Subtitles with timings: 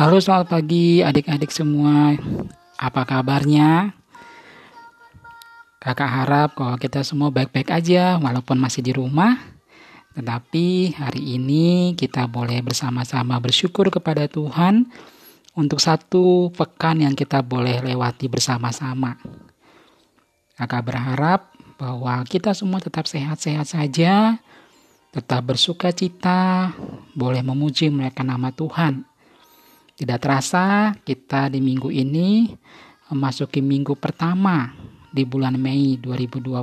[0.00, 2.16] Halo selamat pagi adik-adik semua
[2.80, 3.92] Apa kabarnya?
[5.76, 9.36] Kakak harap kalau kita semua baik-baik aja walaupun masih di rumah
[10.16, 14.88] Tetapi hari ini kita boleh bersama-sama bersyukur kepada Tuhan
[15.52, 19.20] Untuk satu pekan yang kita boleh lewati bersama-sama
[20.56, 24.40] Kakak berharap bahwa kita semua tetap sehat-sehat saja
[25.10, 26.70] tetap bersuka cita,
[27.18, 29.09] boleh memuji mereka nama Tuhan.
[30.00, 32.48] Tidak terasa kita di minggu ini
[33.12, 34.72] memasuki minggu pertama
[35.12, 36.56] di bulan Mei 2020.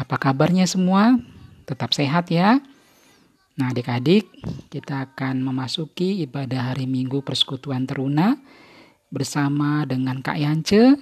[0.00, 1.20] Apa kabarnya semua?
[1.68, 2.56] Tetap sehat ya.
[3.60, 4.24] Nah adik-adik
[4.72, 8.40] kita akan memasuki ibadah hari minggu persekutuan teruna
[9.12, 10.96] bersama dengan Kak Yance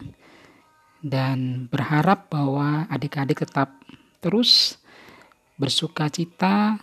[1.06, 3.78] dan berharap bahwa adik-adik tetap
[4.18, 4.82] terus
[5.54, 6.82] bersuka cita,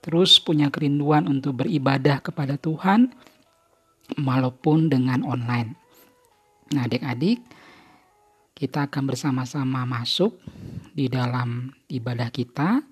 [0.00, 3.12] terus punya kerinduan untuk beribadah kepada Tuhan,
[4.18, 5.78] walaupun dengan online.
[6.74, 7.42] Nah, adik-adik,
[8.54, 10.36] kita akan bersama-sama masuk
[10.92, 12.82] di dalam ibadah kita.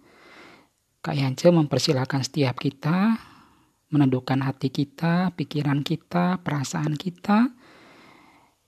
[0.98, 3.19] Kak Yance mempersilahkan setiap kita
[3.89, 7.48] menundukkan hati kita, pikiran kita, perasaan kita.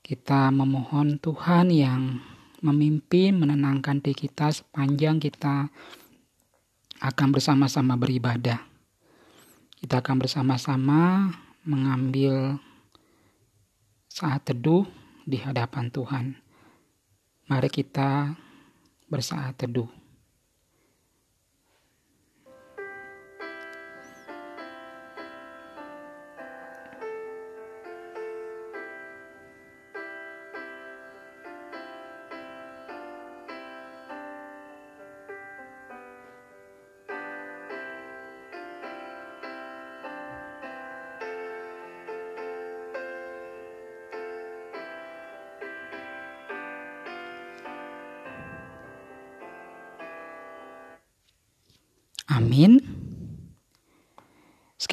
[0.01, 2.17] Kita memohon Tuhan yang
[2.65, 5.69] memimpin, menenangkan diri kita sepanjang kita
[7.01, 8.61] akan bersama-sama beribadah.
[9.81, 11.33] Kita akan bersama-sama
[11.65, 12.61] mengambil
[14.05, 14.85] saat teduh
[15.25, 16.25] di hadapan Tuhan.
[17.49, 18.37] Mari kita
[19.09, 20.00] bersaat teduh.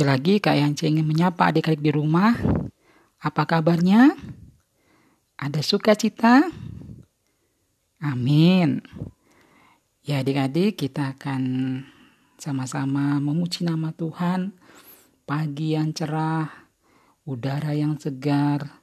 [0.09, 2.33] Lagi Kak yang ingin menyapa adik-adik di rumah.
[3.21, 4.17] Apa kabarnya?
[5.37, 6.49] Ada sukacita?
[8.01, 8.81] Amin.
[10.01, 11.43] Ya adik-adik kita akan
[12.41, 14.57] sama-sama memuji nama Tuhan.
[15.29, 16.49] Pagi yang cerah,
[17.29, 18.81] udara yang segar,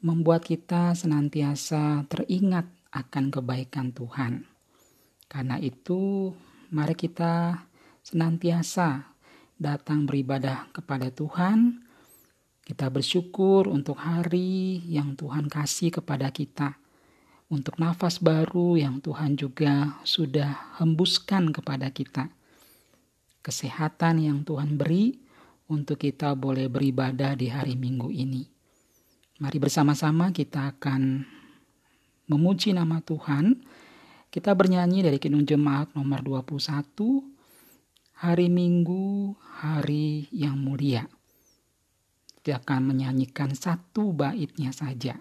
[0.00, 4.48] membuat kita senantiasa teringat akan kebaikan Tuhan.
[5.28, 6.32] Karena itu,
[6.72, 7.68] mari kita
[8.00, 9.13] senantiasa
[9.58, 11.82] datang beribadah kepada Tuhan.
[12.64, 16.80] Kita bersyukur untuk hari yang Tuhan kasih kepada kita,
[17.52, 22.32] untuk nafas baru yang Tuhan juga sudah hembuskan kepada kita,
[23.44, 25.20] kesehatan yang Tuhan beri
[25.68, 28.48] untuk kita boleh beribadah di hari Minggu ini.
[29.44, 31.20] Mari bersama-sama kita akan
[32.32, 33.60] memuji nama Tuhan.
[34.32, 37.33] Kita bernyanyi dari Kidung Jemaat nomor 21
[38.24, 41.04] hari Minggu, hari yang mulia.
[42.40, 45.20] Dia akan menyanyikan satu baitnya saja.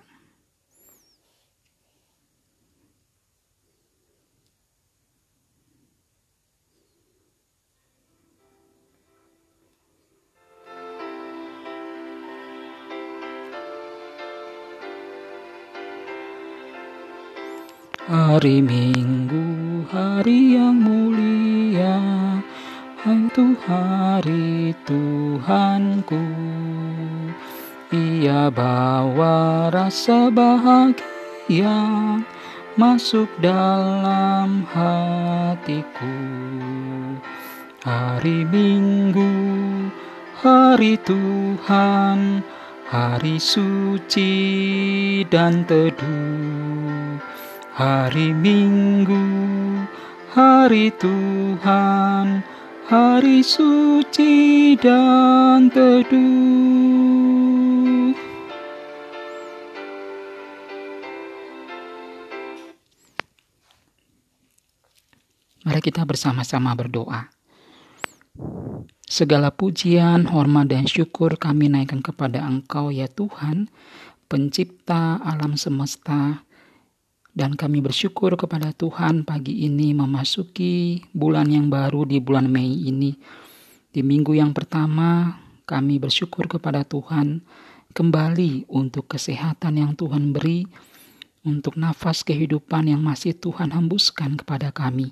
[18.08, 19.44] Hari Minggu,
[19.92, 21.62] hari yang mulia,
[23.03, 26.24] itu hari Tuhanku.
[27.91, 31.75] Ia bawa rasa bahagia
[32.74, 36.18] Masuk dalam hatiku.
[37.84, 39.30] Hari Minggu,
[40.42, 42.42] hari Tuhan
[42.89, 44.31] Hari suci
[45.30, 47.18] dan teduh.
[47.74, 49.25] Hari Minggu,
[50.33, 52.52] hari Tuhan
[52.88, 56.12] hari suci dan teduh.
[65.63, 67.31] Mari kita bersama-sama berdoa.
[69.07, 73.71] Segala pujian, hormat, dan syukur kami naikkan kepada Engkau, ya Tuhan,
[74.27, 76.44] Pencipta alam semesta,
[77.33, 83.18] dan kami bersyukur kepada Tuhan pagi ini memasuki bulan yang baru di bulan Mei ini.
[83.89, 87.41] Di minggu yang pertama kami bersyukur kepada Tuhan
[87.97, 90.65] kembali untuk kesehatan yang Tuhan beri,
[91.41, 95.12] untuk nafas kehidupan yang masih Tuhan hembuskan kepada kami.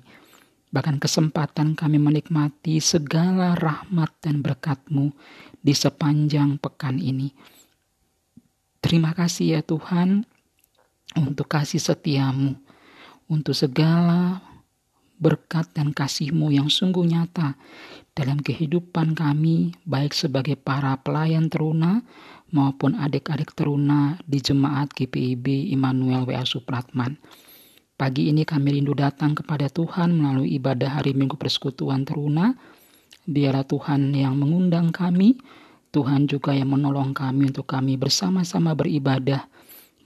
[0.72, 5.12] bahkan kesempatan kami menikmati segala rahmat dan berkat-Mu
[5.60, 7.28] di sepanjang pekan ini.
[8.80, 10.24] Terima kasih ya Tuhan
[11.18, 12.56] untuk kasih setiamu,
[13.28, 14.40] untuk segala
[15.22, 17.54] berkat dan kasih-Mu yang sungguh nyata
[18.12, 22.04] dalam kehidupan kami, baik sebagai para pelayan teruna
[22.52, 27.16] maupun adik-adik teruna di Jemaat GPIB Immanuel WA Supratman.
[27.96, 32.50] Pagi ini kami rindu datang kepada Tuhan melalui ibadah hari Minggu Persekutuan Teruna.
[33.22, 35.38] Biarlah Tuhan yang mengundang kami,
[35.94, 39.46] Tuhan juga yang menolong kami untuk kami bersama-sama beribadah,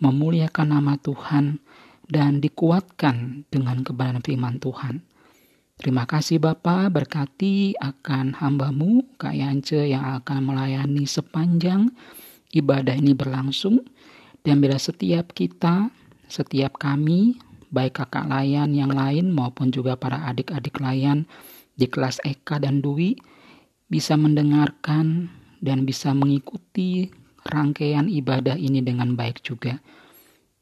[0.01, 1.61] memuliakan nama Tuhan,
[2.07, 5.03] dan dikuatkan dengan kebenaran firman Tuhan.
[5.77, 11.93] Terima kasih Bapa berkati akan hambamu Kak Yance yang akan melayani sepanjang
[12.55, 13.85] ibadah ini berlangsung.
[14.41, 15.91] Dan bila setiap kita,
[16.31, 17.37] setiap kami
[17.69, 21.27] baik kakak layan yang lain maupun juga para adik-adik layan
[21.77, 23.19] di kelas Eka dan Dwi
[23.91, 25.29] bisa mendengarkan
[25.61, 27.11] dan bisa mengikuti
[27.47, 29.79] rangkaian ibadah ini dengan baik juga.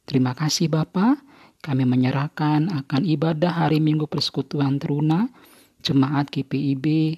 [0.04, 1.24] Terima kasih Bapak,
[1.64, 5.32] kami menyerahkan akan ibadah hari Minggu Persekutuan Teruna,
[5.80, 7.16] Jemaat GPIB,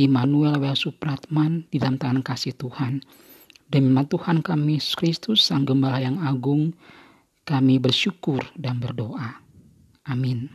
[0.00, 0.72] Immanuel W.
[0.72, 3.04] Supratman di dalam tangan kasih Tuhan.
[3.68, 6.72] Demi Tuhan kami, Kristus, Sang Gembala yang Agung,
[7.44, 9.40] kami bersyukur dan berdoa.
[10.08, 10.48] Amin.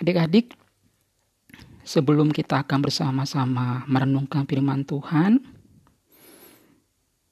[0.00, 0.56] Adik-adik,
[1.84, 5.44] sebelum kita akan bersama-sama merenungkan firman Tuhan,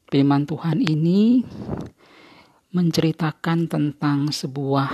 [0.08, 1.44] firman Tuhan ini
[2.72, 4.88] menceritakan tentang sebuah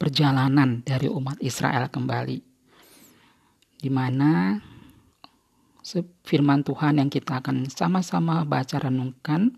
[0.00, 2.38] perjalanan dari umat Israel kembali,
[3.80, 4.56] di mana
[6.24, 9.52] firman Tuhan yang kita akan sama-sama baca renungkan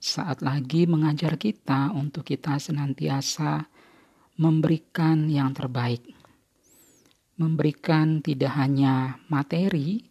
[0.00, 3.68] saat lagi mengajar kita untuk kita senantiasa
[4.40, 6.00] memberikan yang terbaik.
[7.36, 10.08] Memberikan tidak hanya materi,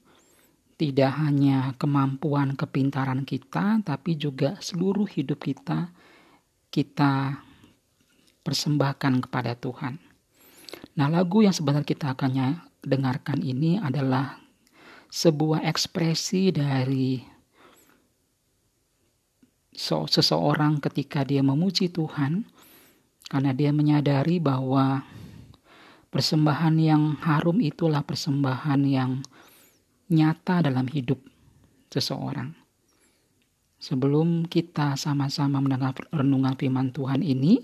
[0.78, 5.90] tidak hanya kemampuan kepintaran kita, tapi juga seluruh hidup kita
[6.70, 7.42] kita
[8.46, 9.98] persembahkan kepada Tuhan.
[10.94, 14.38] Nah, lagu yang sebenarnya kita akan dengarkan ini adalah
[15.10, 17.24] sebuah ekspresi dari
[19.78, 22.50] seseorang ketika dia memuji Tuhan
[23.30, 25.06] karena dia menyadari bahwa
[26.10, 29.22] persembahan yang harum itulah persembahan yang
[30.12, 31.20] nyata dalam hidup
[31.92, 32.56] seseorang.
[33.78, 37.62] Sebelum kita sama-sama mendengar renungan firman Tuhan ini,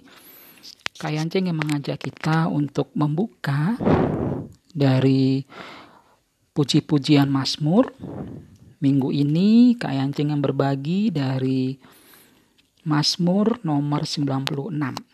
[0.94, 3.74] Kayanceng yang mengajak kita untuk membuka
[4.70, 5.42] dari
[6.54, 7.90] puji-pujian Mazmur.
[8.78, 11.74] Minggu ini Kayanceng yang berbagi dari
[12.86, 15.13] Mazmur nomor 96.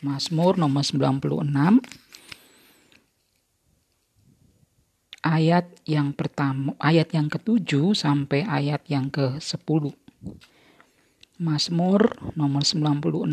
[0.00, 1.44] Mazmur nomor 96
[5.20, 9.92] ayat yang pertama ayat yang ketujuh sampai ayat yang ke-10.
[11.36, 13.28] Mazmur nomor 96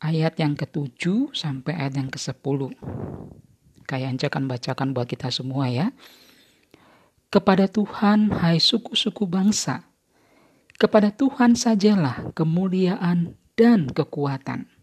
[0.00, 2.72] ayat yang ketujuh sampai ayat yang ke-10.
[3.88, 5.92] Kayak akan bacakan buat kita semua ya.
[7.28, 9.84] Kepada Tuhan, hai suku-suku bangsa,
[10.80, 14.77] kepada Tuhan sajalah kemuliaan dan kekuatan.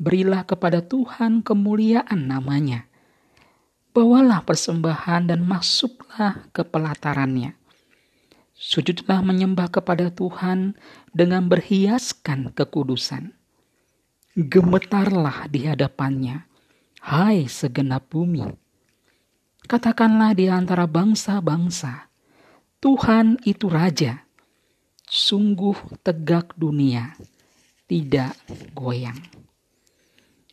[0.00, 2.88] Berilah kepada Tuhan kemuliaan namanya.
[3.92, 7.52] Bawalah persembahan dan masuklah ke pelatarannya.
[8.56, 10.72] Sujudlah menyembah kepada Tuhan
[11.12, 13.36] dengan berhiaskan kekudusan.
[14.32, 16.48] Gemetarlah di hadapannya
[17.00, 18.44] Hai segenap bumi,
[19.64, 22.12] katakanlah di antara bangsa-bangsa,
[22.76, 24.28] Tuhan itu Raja,
[25.08, 27.16] sungguh tegak dunia,
[27.88, 28.36] tidak
[28.76, 29.16] goyang.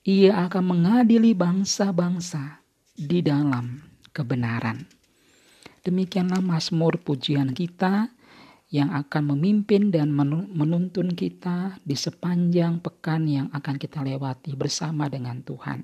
[0.08, 2.64] Ia akan mengadili bangsa-bangsa
[2.96, 3.84] di dalam
[4.16, 4.88] kebenaran.
[5.84, 8.08] Demikianlah Mazmur pujian kita
[8.72, 15.44] yang akan memimpin dan menuntun kita di sepanjang pekan yang akan kita lewati bersama dengan
[15.44, 15.84] Tuhan.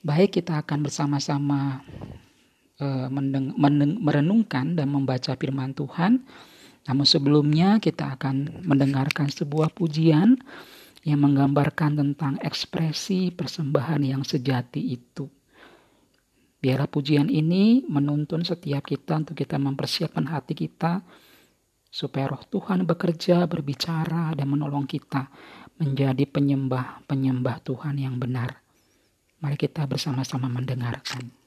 [0.00, 1.84] Baik, kita akan bersama-sama
[2.80, 3.08] uh,
[4.00, 6.24] merenungkan dan membaca firman Tuhan.
[6.88, 10.40] Namun sebelumnya kita akan mendengarkan sebuah pujian
[11.02, 15.26] yang menggambarkan tentang ekspresi persembahan yang sejati itu.
[16.62, 21.02] Biarlah pujian ini menuntun setiap kita untuk kita mempersiapkan hati kita
[21.90, 25.26] supaya roh Tuhan bekerja, berbicara, dan menolong kita
[25.82, 28.62] menjadi penyembah-penyembah Tuhan yang benar.
[29.42, 31.41] Mari kita bersama-sama mendengarkan.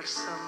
[0.00, 0.39] fuerza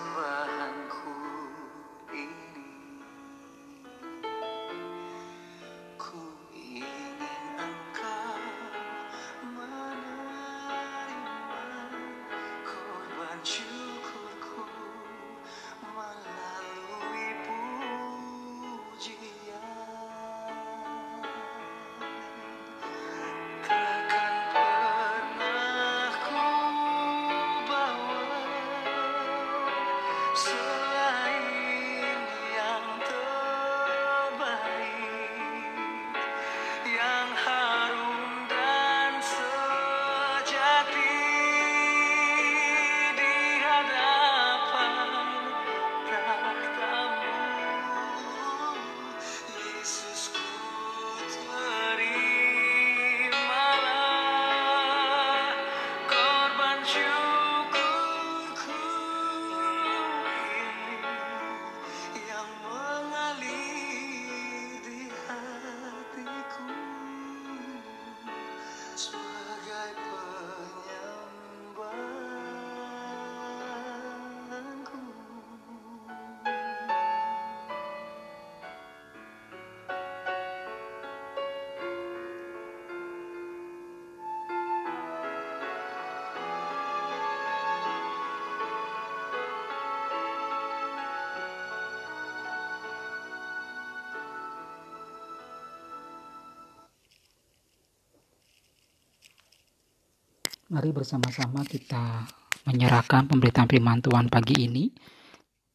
[100.72, 102.24] Mari bersama-sama kita
[102.64, 104.88] menyerahkan pemberitaan firman Tuhan pagi ini.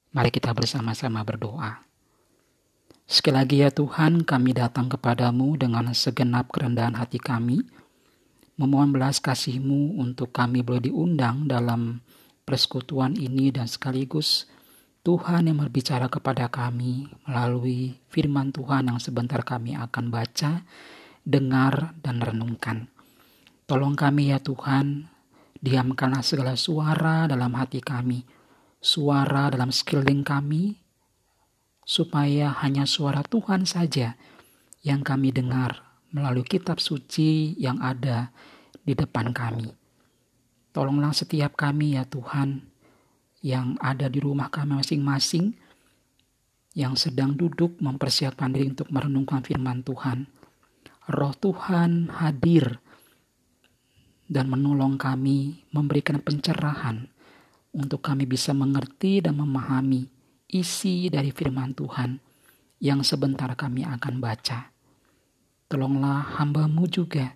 [0.09, 1.85] Mari kita bersama-sama berdoa.
[3.05, 7.61] Sekali lagi ya Tuhan, kami datang kepadamu dengan segenap kerendahan hati kami,
[8.57, 12.01] memohon belas kasih-Mu untuk kami boleh diundang dalam
[12.41, 14.49] persekutuan ini dan sekaligus
[15.05, 20.65] Tuhan yang berbicara kepada kami melalui firman Tuhan yang sebentar kami akan baca,
[21.21, 22.96] dengar, dan renungkan.
[23.67, 25.11] Tolong kami ya Tuhan,
[25.59, 28.23] diamkanlah segala suara dalam hati kami,
[28.79, 30.79] suara dalam sekeliling kami,
[31.83, 34.15] supaya hanya suara Tuhan saja
[34.87, 35.83] yang kami dengar
[36.15, 38.31] melalui kitab suci yang ada
[38.87, 39.67] di depan kami.
[40.71, 42.63] Tolonglah setiap kami ya Tuhan
[43.43, 45.51] yang ada di rumah kami masing-masing
[46.71, 50.23] yang sedang duduk mempersiapkan diri untuk merenungkan firman Tuhan.
[51.11, 52.79] Roh Tuhan hadir
[54.27, 57.07] dan menolong kami, memberikan pencerahan
[57.71, 60.07] untuk kami bisa mengerti dan memahami
[60.51, 62.19] isi dari firman Tuhan
[62.83, 64.71] yang sebentar kami akan baca.
[65.67, 67.35] Tolonglah hambamu juga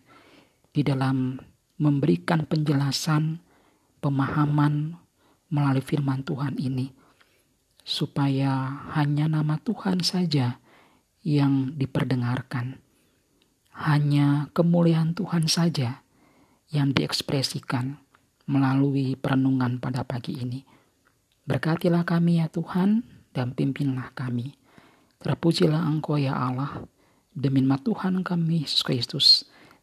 [0.72, 1.36] di dalam
[1.80, 3.40] memberikan penjelasan,
[4.00, 4.96] pemahaman
[5.52, 6.92] melalui firman Tuhan ini,
[7.84, 10.64] supaya hanya nama Tuhan saja
[11.24, 12.80] yang diperdengarkan.
[13.72, 16.04] Hanya kemuliaan Tuhan saja
[16.72, 18.00] yang diekspresikan
[18.48, 20.64] melalui perenungan pada pagi ini.
[21.46, 23.04] Berkatilah kami ya Tuhan
[23.36, 24.56] dan pimpinlah kami.
[25.22, 26.88] Terpujilah Engkau ya Allah,
[27.30, 29.28] demi nama Tuhan kami Yesus Kristus,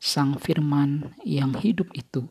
[0.00, 2.26] Sang Firman yang hidup itu.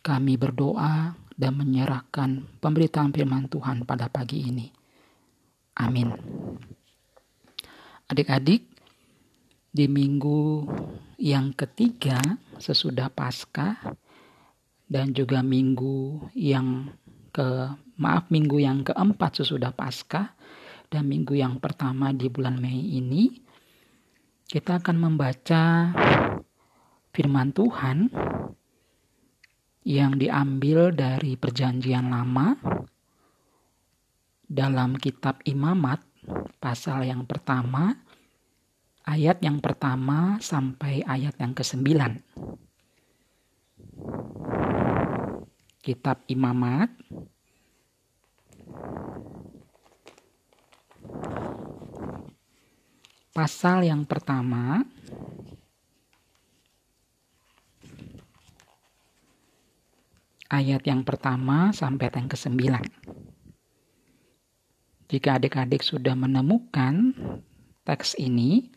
[0.00, 4.66] Kami berdoa dan menyerahkan pemberitaan firman Tuhan pada pagi ini.
[5.78, 6.12] Amin.
[8.08, 8.71] Adik-adik,
[9.72, 10.68] di minggu
[11.16, 12.20] yang ketiga
[12.60, 13.96] sesudah Paskah
[14.84, 16.92] dan juga minggu yang
[17.32, 20.36] ke maaf minggu yang keempat sesudah Paskah
[20.92, 23.32] dan minggu yang pertama di bulan Mei ini
[24.44, 25.64] kita akan membaca
[27.16, 28.12] firman Tuhan
[29.88, 32.60] yang diambil dari perjanjian lama
[34.44, 36.04] dalam kitab Imamat
[36.60, 37.96] pasal yang pertama
[39.06, 41.86] ayat yang pertama sampai ayat yang ke-9.
[45.82, 46.94] Kitab Imamat
[53.34, 54.86] pasal yang pertama
[60.52, 62.60] ayat yang pertama sampai yang ke-9.
[65.08, 67.16] Jika adik-adik sudah menemukan
[67.84, 68.68] teks ini,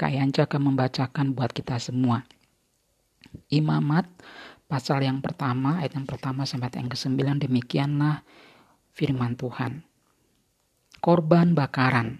[0.00, 2.24] Kak Yanca akan membacakan buat kita semua.
[3.52, 4.08] Imamat
[4.64, 8.24] pasal yang pertama, ayat yang pertama sampai yang ke-9 demikianlah
[8.96, 9.84] firman Tuhan.
[11.04, 12.16] Korban bakaran.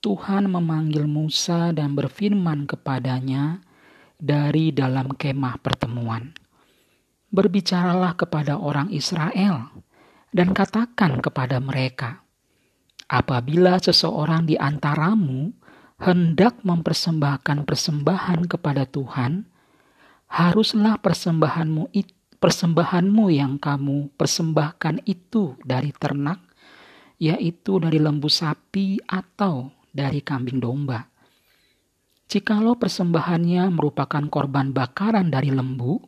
[0.00, 3.60] Tuhan memanggil Musa dan berfirman kepadanya
[4.16, 6.32] dari dalam kemah pertemuan.
[7.28, 9.76] Berbicaralah kepada orang Israel
[10.32, 12.24] dan katakan kepada mereka,
[13.12, 15.57] apabila seseorang di antaramu
[15.98, 19.46] hendak mempersembahkan persembahan kepada Tuhan,
[20.30, 26.38] haruslah persembahanmu itu persembahanmu yang kamu persembahkan itu dari ternak,
[27.18, 31.10] yaitu dari lembu sapi atau dari kambing domba.
[32.30, 35.98] Jikalau persembahannya merupakan korban bakaran dari lembu,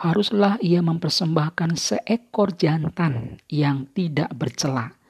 [0.00, 5.01] haruslah ia mempersembahkan seekor jantan yang tidak bercela.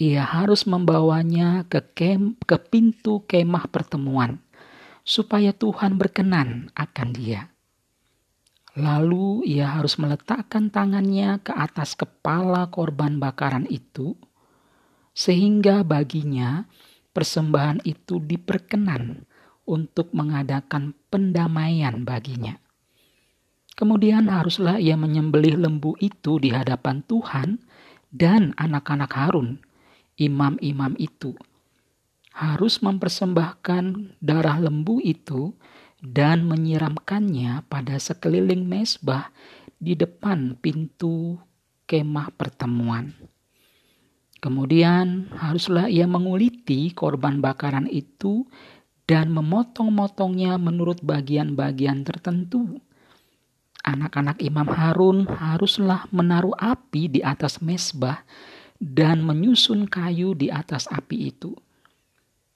[0.00, 4.40] Ia harus membawanya ke, kem, ke pintu kemah pertemuan,
[5.04, 7.52] supaya Tuhan berkenan akan dia.
[8.80, 14.16] Lalu ia harus meletakkan tangannya ke atas kepala korban bakaran itu,
[15.12, 16.64] sehingga baginya
[17.12, 19.28] persembahan itu diperkenan
[19.68, 22.56] untuk mengadakan pendamaian baginya.
[23.76, 27.60] Kemudian haruslah ia menyembelih lembu itu di hadapan Tuhan
[28.08, 29.60] dan anak-anak Harun,
[30.20, 31.32] imam-imam itu.
[32.36, 35.56] Harus mempersembahkan darah lembu itu
[36.04, 39.32] dan menyiramkannya pada sekeliling mesbah
[39.80, 41.40] di depan pintu
[41.88, 43.16] kemah pertemuan.
[44.40, 48.44] Kemudian haruslah ia menguliti korban bakaran itu
[49.08, 52.80] dan memotong-motongnya menurut bagian-bagian tertentu
[53.80, 58.20] Anak-anak Imam Harun haruslah menaruh api di atas mesbah
[58.80, 61.52] dan menyusun kayu di atas api itu.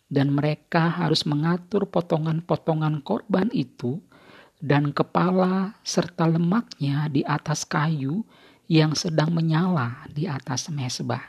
[0.09, 4.01] Dan mereka harus mengatur potongan-potongan korban itu
[4.59, 8.25] dan kepala serta lemaknya di atas kayu
[8.65, 11.29] yang sedang menyala di atas mesbah.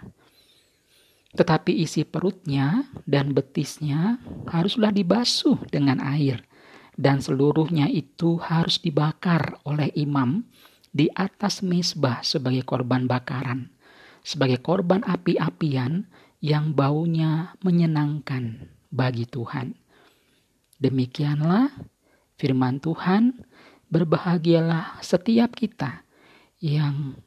[1.36, 6.48] Tetapi isi perutnya dan betisnya haruslah dibasuh dengan air
[6.96, 10.48] dan seluruhnya itu harus dibakar oleh imam
[10.96, 13.68] di atas mesbah sebagai korban bakaran,
[14.26, 16.10] sebagai korban api-apian
[16.42, 19.78] yang baunya menyenangkan bagi Tuhan.
[20.82, 21.70] Demikianlah
[22.36, 23.46] firman Tuhan,
[23.94, 26.02] berbahagialah setiap kita
[26.58, 27.22] yang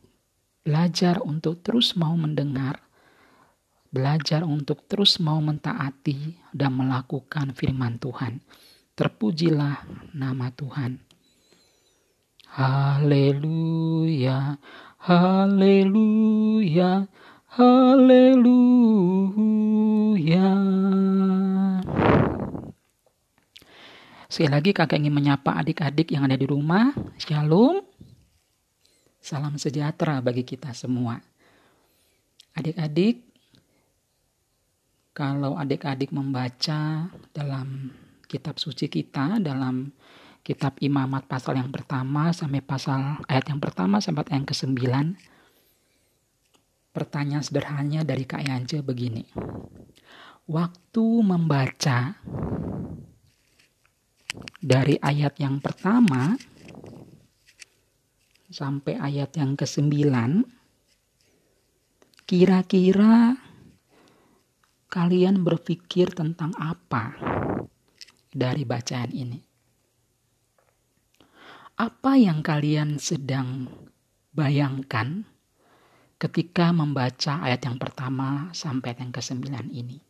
[0.67, 2.83] belajar untuk terus mau mendengar,
[3.95, 8.43] belajar untuk terus mau mentaati dan melakukan firman Tuhan
[8.99, 10.99] Terpujilah nama Tuhan.
[12.51, 14.59] Haleluya,
[15.03, 16.93] haleluya,
[17.55, 18.69] haleluya.
[24.29, 26.93] Sekali lagi kakak ingin menyapa adik-adik yang ada di rumah.
[27.17, 27.81] Shalom.
[29.19, 31.19] Salam sejahtera bagi kita semua.
[32.55, 33.29] Adik-adik,
[35.11, 37.91] kalau adik-adik membaca dalam
[38.31, 39.91] kitab suci kita dalam
[40.49, 44.81] kitab Imamat pasal yang pertama sampai pasal ayat yang pertama sampai ayat yang ke-9.
[46.97, 49.29] Pertanyaan sederhananya dari Kak Yance begini.
[50.49, 52.17] Waktu membaca
[54.65, 56.33] dari ayat yang pertama
[58.49, 59.93] sampai ayat yang ke-9
[62.25, 63.37] kira-kira
[64.89, 67.13] kalian berpikir tentang apa
[68.33, 69.48] dari bacaan ini.
[71.79, 73.71] Apa yang kalian sedang
[74.35, 75.23] bayangkan
[76.19, 80.03] ketika membaca ayat yang pertama sampai yang ke-9 ini?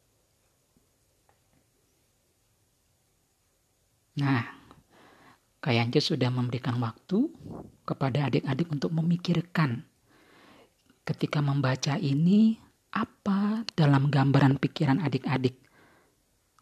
[4.17, 4.49] Nah,
[5.61, 7.29] kayaknya sudah memberikan waktu
[7.85, 9.85] kepada adik-adik untuk memikirkan
[11.05, 12.57] ketika membaca ini
[12.97, 15.61] apa dalam gambaran pikiran adik-adik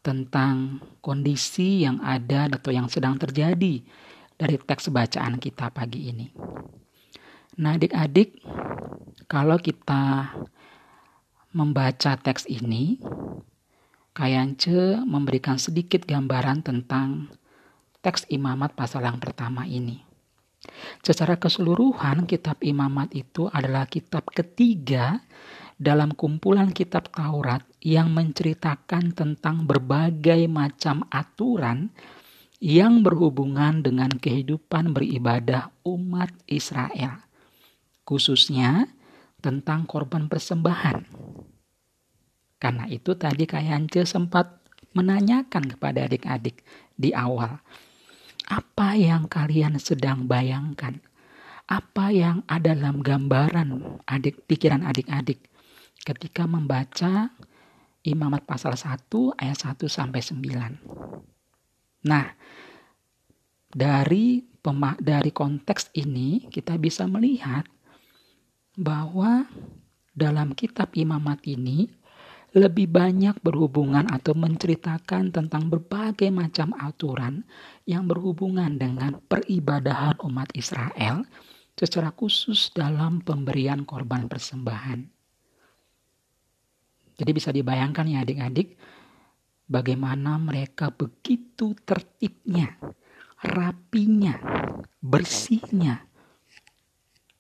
[0.03, 3.87] tentang kondisi yang ada atau yang sedang terjadi
[4.37, 6.29] dari teks bacaan kita pagi ini.
[7.57, 8.37] Nah, adik-adik,
[9.25, 10.33] kalau kita
[11.57, 13.01] membaca teks ini,
[14.17, 17.29] Kayance memberikan sedikit gambaran tentang
[18.01, 20.01] teks imamat pasal yang pertama ini.
[21.05, 25.21] Secara keseluruhan, kitab imamat itu adalah kitab ketiga
[25.77, 31.93] dalam kumpulan kitab Taurat yang menceritakan tentang berbagai macam aturan
[32.63, 37.21] yang berhubungan dengan kehidupan beribadah umat Israel,
[38.09, 38.89] khususnya
[39.45, 41.05] tentang korban persembahan.
[42.57, 44.65] Karena itu tadi Kayance sempat
[44.97, 46.65] menanyakan kepada adik-adik
[46.97, 47.61] di awal,
[48.49, 51.03] apa yang kalian sedang bayangkan?
[51.67, 55.51] Apa yang ada dalam gambaran adik pikiran adik-adik
[56.07, 57.35] ketika membaca
[58.07, 61.36] Imamat pasal 1 ayat 1 sampai 9.
[62.07, 62.27] Nah,
[63.67, 64.41] dari
[64.99, 67.67] dari konteks ini kita bisa melihat
[68.75, 69.47] bahwa
[70.11, 71.87] dalam kitab imamat ini
[72.57, 77.45] lebih banyak berhubungan atau menceritakan tentang berbagai macam aturan
[77.85, 81.29] yang berhubungan dengan peribadahan umat Israel
[81.77, 85.05] secara khusus dalam pemberian korban persembahan.
[87.17, 88.77] Jadi bisa dibayangkan ya adik-adik,
[89.67, 92.79] bagaimana mereka begitu tertibnya,
[93.43, 94.39] rapinya,
[95.03, 96.07] bersihnya,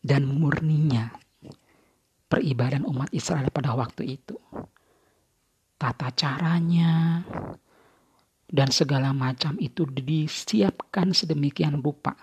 [0.02, 1.14] dan murninya
[2.26, 4.36] peribadahan umat Israel pada waktu itu.
[5.76, 7.22] Tata caranya,
[8.46, 12.14] dan segala macam itu disiapkan sedemikian rupa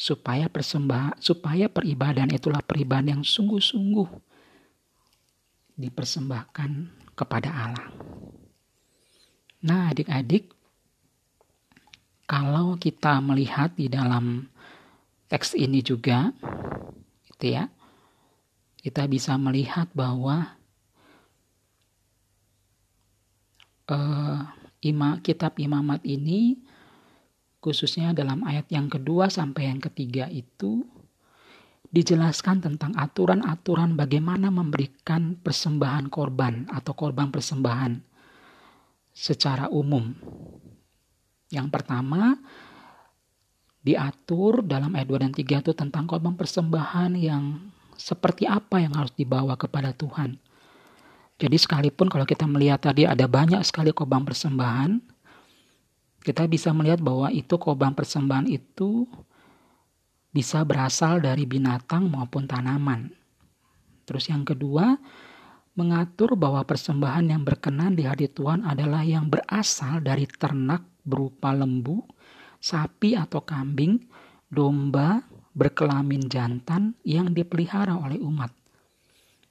[0.00, 4.08] supaya persembah supaya peribadahan itulah peribadahan yang sungguh-sungguh
[5.76, 6.70] dipersembahkan
[7.20, 7.92] kepada Allah.
[9.60, 10.48] Nah, adik-adik,
[12.24, 14.48] kalau kita melihat di dalam
[15.28, 16.32] teks ini juga,
[17.28, 17.68] gitu ya,
[18.80, 20.56] kita bisa melihat bahwa
[23.92, 24.40] uh,
[24.80, 26.56] ima, kitab imamat ini
[27.60, 30.88] khususnya dalam ayat yang kedua sampai yang ketiga itu
[31.90, 37.98] dijelaskan tentang aturan-aturan bagaimana memberikan persembahan korban atau korban persembahan
[39.10, 40.14] secara umum.
[41.50, 42.38] Yang pertama,
[43.82, 47.58] diatur dalam ayat 2 dan 3 itu tentang korban persembahan yang
[47.98, 50.38] seperti apa yang harus dibawa kepada Tuhan.
[51.40, 55.00] Jadi sekalipun kalau kita melihat tadi ada banyak sekali korban persembahan,
[56.22, 59.08] kita bisa melihat bahwa itu korban persembahan itu
[60.30, 63.10] bisa berasal dari binatang maupun tanaman.
[64.06, 64.98] Terus yang kedua,
[65.74, 72.02] mengatur bahwa persembahan yang berkenan di hadirat Tuhan adalah yang berasal dari ternak berupa lembu,
[72.58, 73.98] sapi atau kambing,
[74.50, 75.22] domba,
[75.54, 78.50] berkelamin jantan yang dipelihara oleh umat.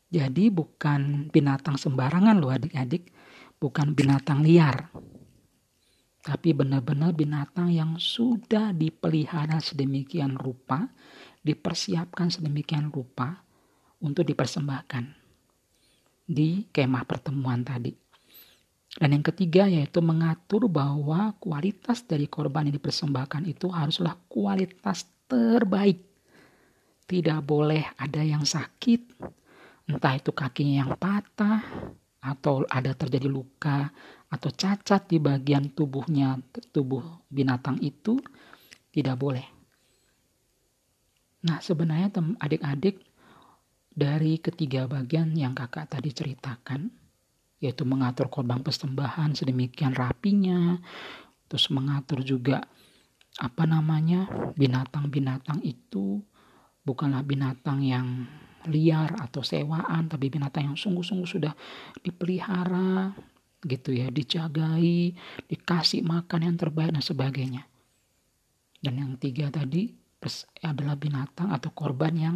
[0.09, 3.13] Jadi bukan binatang sembarangan loh adik-adik,
[3.61, 4.89] bukan binatang liar
[6.19, 10.91] tapi benar-benar binatang yang sudah dipelihara sedemikian rupa,
[11.39, 13.39] dipersiapkan sedemikian rupa
[14.03, 15.15] untuk dipersembahkan
[16.27, 17.95] di kemah pertemuan tadi.
[18.89, 26.03] Dan yang ketiga yaitu mengatur bahwa kualitas dari korban yang dipersembahkan itu haruslah kualitas terbaik.
[27.09, 29.01] Tidak boleh ada yang sakit,
[29.89, 31.63] entah itu kakinya yang patah,
[32.19, 33.89] atau ada terjadi luka
[34.29, 36.37] atau cacat di bagian tubuhnya
[36.69, 38.21] tubuh binatang itu
[38.93, 39.45] tidak boleh.
[41.45, 43.01] Nah sebenarnya adik-adik
[43.89, 46.93] dari ketiga bagian yang kakak tadi ceritakan
[47.59, 50.79] yaitu mengatur korban persembahan sedemikian rapinya
[51.51, 52.63] terus mengatur juga
[53.43, 56.23] apa namanya binatang-binatang itu
[56.87, 58.07] bukanlah binatang yang
[58.67, 61.53] liar atau sewaan tapi binatang yang sungguh-sungguh sudah
[61.99, 63.11] dipelihara
[63.63, 65.13] gitu ya, dijagai,
[65.51, 67.63] dikasih makan yang terbaik dan sebagainya.
[68.79, 69.91] Dan yang tiga tadi
[70.63, 72.35] adalah binatang atau korban yang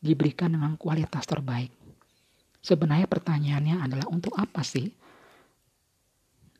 [0.00, 1.72] diberikan dengan kualitas terbaik.
[2.60, 4.88] Sebenarnya pertanyaannya adalah untuk apa sih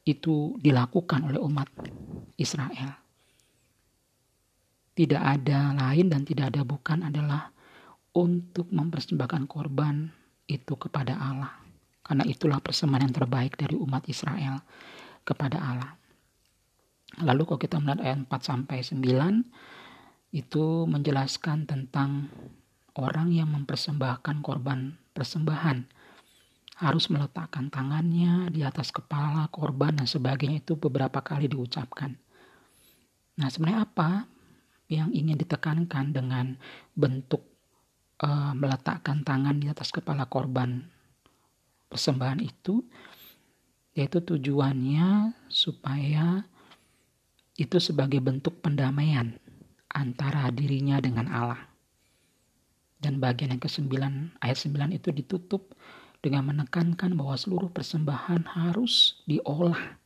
[0.09, 1.69] itu dilakukan oleh umat
[2.41, 2.97] Israel?
[4.97, 7.53] Tidak ada lain dan tidak ada bukan adalah
[8.17, 10.11] untuk mempersembahkan korban
[10.49, 11.68] itu kepada Allah
[12.09, 14.65] karena itulah persembahan yang terbaik dari umat Israel
[15.29, 15.93] kepada Allah.
[17.21, 22.33] Lalu kalau kita melihat ayat 4 sampai 9 itu menjelaskan tentang
[22.97, 25.85] orang yang mempersembahkan korban persembahan
[26.79, 32.15] harus meletakkan tangannya di atas kepala korban dan sebagainya itu beberapa kali diucapkan.
[33.37, 34.25] Nah, sebenarnya apa
[34.89, 36.57] yang ingin ditekankan dengan
[36.97, 37.45] bentuk
[38.25, 40.87] uh, meletakkan tangan di atas kepala korban
[41.89, 42.85] persembahan itu
[43.99, 46.47] yaitu tujuannya supaya
[47.59, 49.35] itu sebagai bentuk pendamaian
[49.91, 51.63] antara dirinya dengan Allah.
[52.99, 53.91] Dan bagian yang ke-9
[54.39, 55.75] ayat 9 itu ditutup
[56.23, 59.99] dengan menekankan bahwa seluruh persembahan harus diolah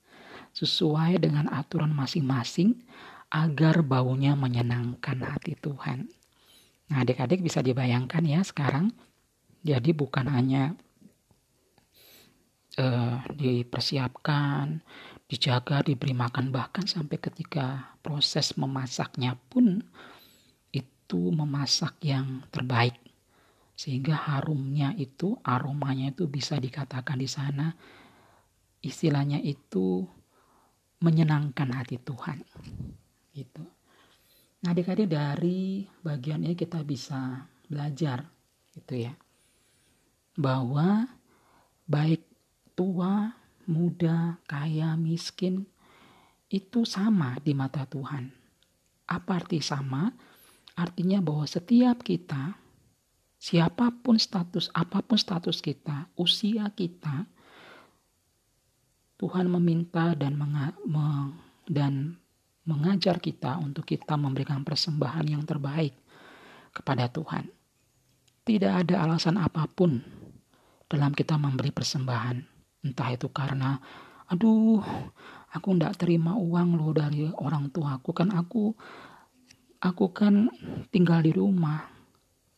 [0.53, 2.85] sesuai dengan aturan masing-masing
[3.33, 6.09] agar baunya menyenangkan hati Tuhan.
[6.93, 8.93] Nah, adik-adik bisa dibayangkan ya sekarang.
[9.65, 10.77] Jadi bukan hanya
[12.79, 14.81] uh, dipersiapkan,
[15.29, 19.81] dijaga, diberi makan bahkan sampai ketika proses memasaknya pun
[20.73, 22.97] itu memasak yang terbaik
[23.77, 27.73] sehingga harumnya itu aromanya itu bisa dikatakan di sana
[28.85, 30.05] istilahnya itu
[31.03, 32.41] menyenangkan hati Tuhan
[33.35, 33.65] gitu.
[34.63, 38.23] Nah adik-adik dari bagian ini kita bisa belajar
[38.77, 39.13] gitu ya.
[40.39, 41.11] Bahwa
[41.91, 42.32] baik
[42.75, 43.33] tua,
[43.67, 45.65] muda, kaya, miskin
[46.53, 48.29] itu sama di mata Tuhan.
[49.09, 50.13] Apa arti sama?
[50.77, 52.57] Artinya bahwa setiap kita
[53.41, 57.25] siapa pun status, apa pun status kita, usia kita,
[59.17, 62.19] Tuhan meminta dan menga, meng, dan
[62.67, 65.95] mengajar kita untuk kita memberikan persembahan yang terbaik
[66.71, 67.51] kepada Tuhan.
[68.43, 70.03] Tidak ada alasan apa pun
[70.91, 72.52] dalam kita memberi persembahan.
[72.83, 73.79] Entah itu karena,
[74.27, 74.83] aduh,
[75.55, 78.75] aku tidak terima uang loh dari orang tua aku kan aku,
[79.79, 80.51] aku kan
[80.91, 81.87] tinggal di rumah.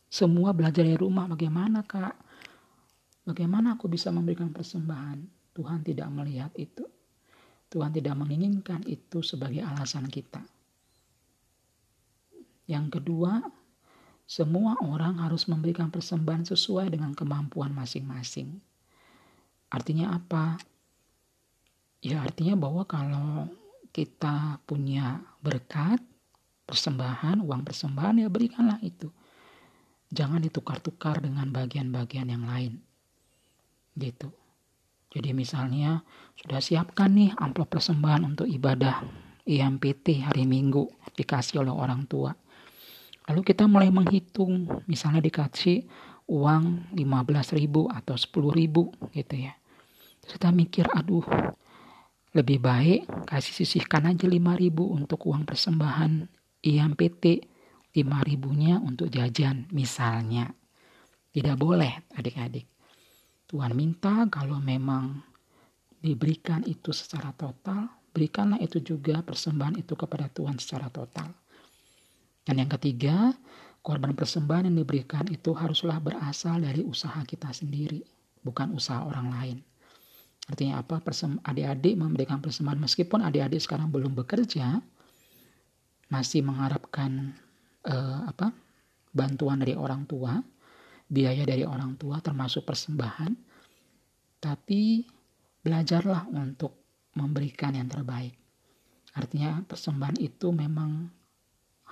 [0.09, 2.15] Semua belajar di rumah, bagaimana kak?
[3.25, 5.17] Bagaimana aku bisa memberikan persembahan?
[5.53, 6.85] Tuhan tidak melihat itu.
[7.69, 10.45] Tuhan tidak menginginkan itu sebagai alasan kita.
[12.65, 13.41] Yang kedua,
[14.25, 18.57] semua orang harus memberikan persembahan sesuai dengan kemampuan masing-masing.
[19.75, 20.55] Artinya apa?
[21.99, 23.51] Ya artinya bahwa kalau
[23.91, 25.99] kita punya berkat,
[26.63, 29.11] persembahan, uang persembahan ya berikanlah itu.
[30.15, 32.79] Jangan ditukar-tukar dengan bagian-bagian yang lain.
[33.99, 34.31] Gitu.
[35.11, 35.99] Jadi misalnya
[36.39, 39.03] sudah siapkan nih amplop persembahan untuk ibadah
[39.43, 42.31] IMPT hari Minggu dikasih oleh orang tua
[43.25, 45.85] Lalu kita mulai menghitung, misalnya dikasih
[46.29, 49.53] uang 15 ribu atau 10 ribu gitu ya.
[50.25, 51.25] Kita mikir, aduh
[52.35, 56.27] lebih baik kasih sisihkan aja 5 ribu untuk uang persembahan
[56.67, 57.47] IMPT,
[57.95, 60.51] 5 ribunya untuk jajan misalnya.
[61.31, 62.67] Tidak boleh adik-adik.
[63.47, 65.23] Tuhan minta kalau memang
[66.03, 71.31] diberikan itu secara total, berikanlah itu juga persembahan itu kepada Tuhan secara total.
[72.43, 73.31] Dan yang ketiga,
[73.79, 78.03] korban persembahan yang diberikan itu haruslah berasal dari usaha kita sendiri,
[78.43, 79.57] bukan usaha orang lain.
[80.45, 81.01] Artinya apa?
[81.01, 84.77] Adik-adik memberikan persembahan meskipun adik-adik sekarang belum bekerja,
[86.13, 87.33] masih mengharapkan
[87.85, 88.53] eh, apa?
[89.15, 90.35] bantuan dari orang tua,
[91.07, 93.31] biaya dari orang tua termasuk persembahan.
[94.43, 95.01] Tapi
[95.63, 98.35] belajarlah untuk memberikan yang terbaik.
[99.15, 101.07] Artinya persembahan itu memang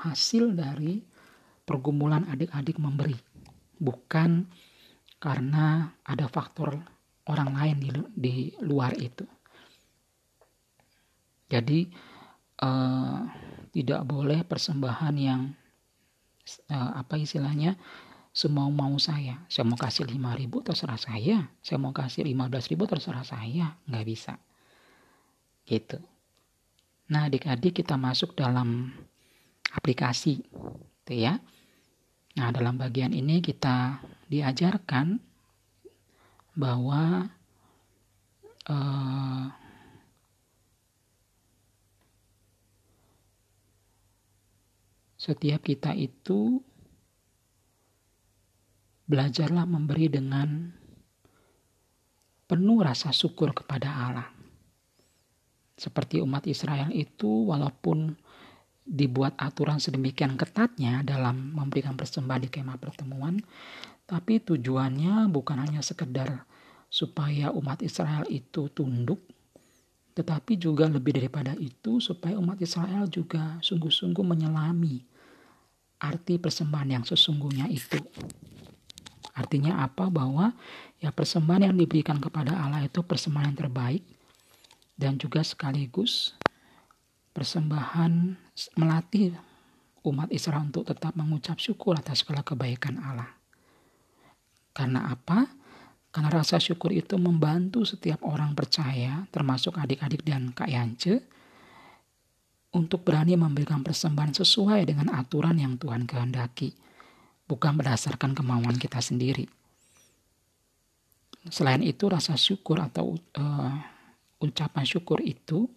[0.04, 1.00] hasil dari
[1.64, 3.16] pergumulan adik-adik memberi,
[3.80, 4.44] bukan
[5.24, 6.93] karena ada faktor
[7.30, 9.24] orang lain di, di luar itu.
[11.48, 11.86] Jadi
[12.62, 13.20] eh,
[13.74, 15.42] tidak boleh persembahan yang
[16.72, 17.78] eh, apa istilahnya
[18.34, 19.46] semau mau saya.
[19.46, 21.54] Saya mau kasih 5 ribu terserah saya.
[21.62, 23.78] Saya mau kasih 15 ribu terserah saya.
[23.86, 24.34] Nggak bisa.
[25.64, 26.02] Gitu.
[27.14, 28.90] Nah adik-adik kita masuk dalam
[29.74, 30.42] aplikasi
[31.04, 31.42] gitu ya.
[32.34, 35.22] Nah, dalam bagian ini kita diajarkan
[36.54, 37.30] bahwa
[38.70, 39.46] eh,
[45.18, 46.60] setiap kita itu
[49.08, 50.72] belajarlah memberi dengan
[52.44, 54.30] penuh rasa syukur kepada Allah.
[55.74, 58.14] Seperti umat Israel itu walaupun
[58.84, 63.40] dibuat aturan sedemikian ketatnya dalam memberikan persembahan di kemah pertemuan,
[64.14, 66.46] tapi tujuannya bukan hanya sekedar
[66.86, 69.18] supaya umat Israel itu tunduk,
[70.14, 75.02] tetapi juga lebih daripada itu supaya umat Israel juga sungguh-sungguh menyelami
[75.98, 77.98] arti persembahan yang sesungguhnya itu.
[79.34, 80.14] Artinya apa?
[80.14, 80.54] Bahwa
[81.02, 84.06] ya persembahan yang diberikan kepada Allah itu persembahan yang terbaik
[84.94, 86.38] dan juga sekaligus
[87.34, 88.38] persembahan
[88.78, 89.34] melatih
[90.06, 93.42] umat Israel untuk tetap mengucap syukur atas segala kebaikan Allah.
[94.74, 95.46] Karena apa?
[96.14, 101.26] Karena rasa syukur itu membantu setiap orang percaya, termasuk adik-adik dan Kak Yance,
[102.74, 106.74] untuk berani memberikan persembahan sesuai dengan aturan yang Tuhan kehendaki,
[107.46, 109.46] bukan berdasarkan kemauan kita sendiri.
[111.50, 113.74] Selain itu, rasa syukur atau uh,
[114.42, 115.70] ucapan syukur itu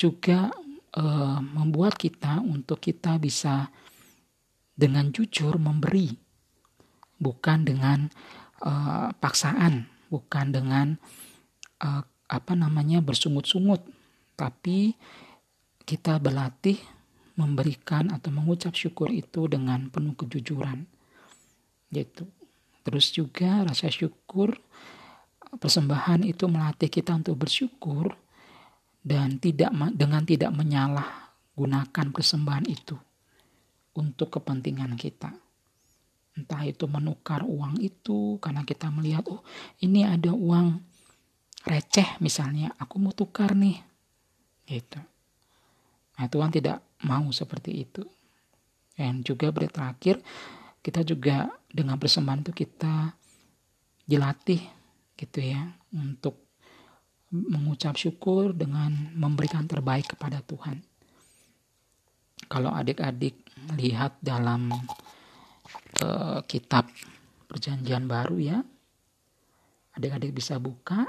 [0.00, 0.48] juga
[0.96, 3.68] uh, membuat kita untuk kita bisa
[4.74, 6.23] dengan jujur memberi,
[7.18, 8.10] bukan dengan
[8.62, 10.86] uh, paksaan, bukan dengan
[11.82, 13.84] uh, apa namanya bersungut-sungut,
[14.34, 14.96] tapi
[15.84, 16.80] kita berlatih
[17.34, 20.86] memberikan atau mengucap syukur itu dengan penuh kejujuran,
[21.90, 22.26] gitu.
[22.84, 24.60] Terus juga rasa syukur
[25.56, 28.12] persembahan itu melatih kita untuk bersyukur
[29.04, 32.96] dan tidak dengan tidak menyalah gunakan persembahan itu
[33.94, 35.43] untuk kepentingan kita.
[36.34, 39.42] Entah itu menukar uang itu karena kita melihat oh
[39.78, 40.82] ini ada uang
[41.64, 43.80] receh misalnya, aku mau tukar nih.
[44.68, 45.00] Gitu.
[46.14, 48.04] Nah, Tuhan tidak mau seperti itu.
[48.94, 50.22] Dan juga terakhir
[50.84, 53.10] kita juga dengan persembahan itu kita
[54.04, 54.62] dilatih
[55.16, 55.64] gitu ya
[55.96, 56.44] untuk
[57.34, 60.78] mengucap syukur dengan memberikan terbaik kepada Tuhan.
[62.46, 63.34] Kalau adik-adik
[63.74, 64.70] lihat dalam
[66.02, 66.88] uh, kitab
[67.46, 68.64] Perjanjian Baru ya,
[69.94, 71.06] adik-adik bisa buka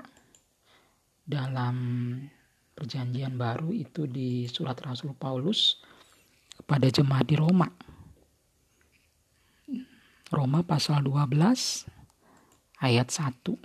[1.26, 1.76] dalam
[2.76, 5.80] Perjanjian Baru itu di surat Rasul Paulus
[6.60, 7.72] kepada jemaat di Roma.
[10.30, 11.88] Roma pasal 12
[12.84, 13.56] ayat 1.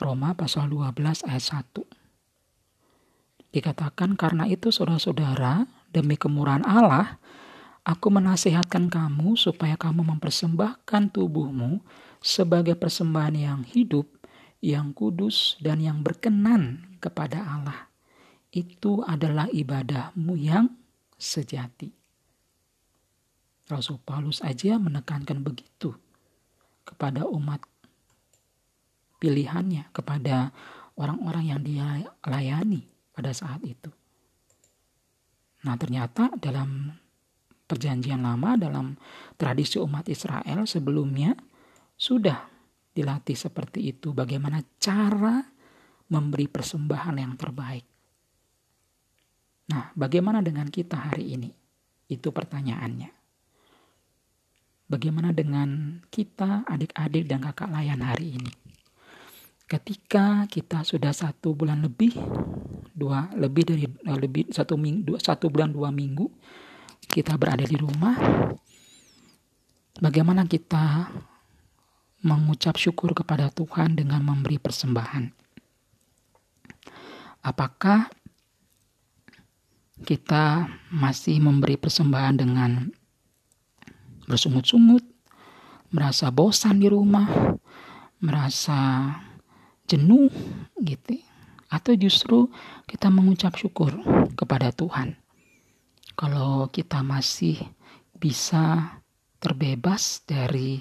[0.00, 3.54] Roma pasal 12 ayat 1.
[3.54, 7.22] Dikatakan karena itu saudara-saudara demi kemurahan Allah
[7.84, 11.84] aku menasihatkan kamu supaya kamu mempersembahkan tubuhmu
[12.24, 14.08] sebagai persembahan yang hidup,
[14.64, 17.92] yang kudus dan yang berkenan kepada Allah.
[18.48, 20.72] Itu adalah ibadahmu yang
[21.20, 21.92] sejati.
[23.68, 25.96] Rasul Paulus aja menekankan begitu
[26.84, 27.64] kepada umat
[29.24, 30.52] pilihannya kepada
[31.00, 32.84] orang-orang yang dia layani
[33.16, 33.88] pada saat itu.
[35.64, 36.92] Nah, ternyata dalam
[37.64, 38.96] perjanjian lama dalam
[39.40, 41.34] tradisi umat Israel sebelumnya
[41.96, 42.44] sudah
[42.94, 45.42] dilatih seperti itu bagaimana cara
[46.12, 47.86] memberi persembahan yang terbaik.
[49.64, 51.50] Nah, bagaimana dengan kita hari ini?
[52.04, 53.10] Itu pertanyaannya.
[54.84, 58.52] Bagaimana dengan kita, adik-adik, dan kakak layan hari ini?
[59.64, 62.12] ketika kita sudah satu bulan lebih
[62.92, 66.28] dua lebih dari eh, lebih satu minggu satu bulan dua minggu
[67.08, 68.16] kita berada di rumah
[70.02, 71.12] bagaimana kita
[72.24, 75.28] mengucap syukur kepada Tuhan dengan memberi persembahan?
[77.44, 78.08] Apakah
[80.08, 82.88] kita masih memberi persembahan dengan
[84.24, 85.04] bersungut-sungut
[85.92, 87.28] merasa bosan di rumah
[88.24, 89.12] merasa
[89.84, 90.32] jenuh
[90.80, 91.20] gitu?
[91.68, 92.48] Atau justru
[92.88, 93.92] kita mengucap syukur
[94.38, 95.23] kepada Tuhan
[96.14, 97.58] kalau kita masih
[98.18, 98.96] bisa
[99.42, 100.80] terbebas dari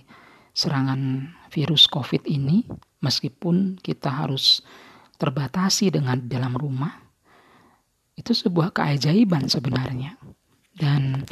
[0.53, 2.63] serangan virus COVID ini
[3.01, 4.61] meskipun kita harus
[5.17, 7.03] terbatasi dengan dalam rumah
[8.13, 10.17] itu sebuah keajaiban sebenarnya.
[10.73, 11.25] Dan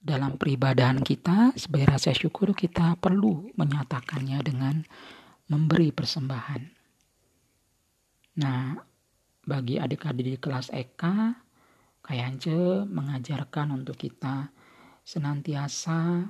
[0.00, 4.80] dalam peribadahan kita sebagai rasa syukur kita perlu menyatakannya dengan
[5.52, 6.62] memberi persembahan.
[8.40, 8.80] Nah,
[9.44, 11.02] bagi adik-adik di kelas EK,
[12.00, 14.50] Kayance mengajarkan untuk kita
[15.04, 16.26] senantiasa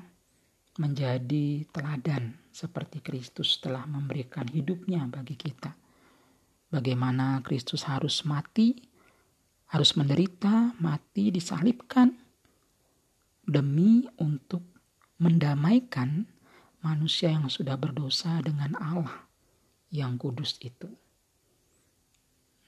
[0.78, 5.74] menjadi teladan seperti Kristus telah memberikan hidupnya bagi kita.
[6.70, 8.78] Bagaimana Kristus harus mati,
[9.70, 12.14] harus menderita, mati, disalibkan
[13.42, 14.62] demi untuk
[15.18, 16.24] mendamaikan
[16.80, 19.26] manusia yang sudah berdosa dengan Allah
[19.90, 20.88] yang kudus itu.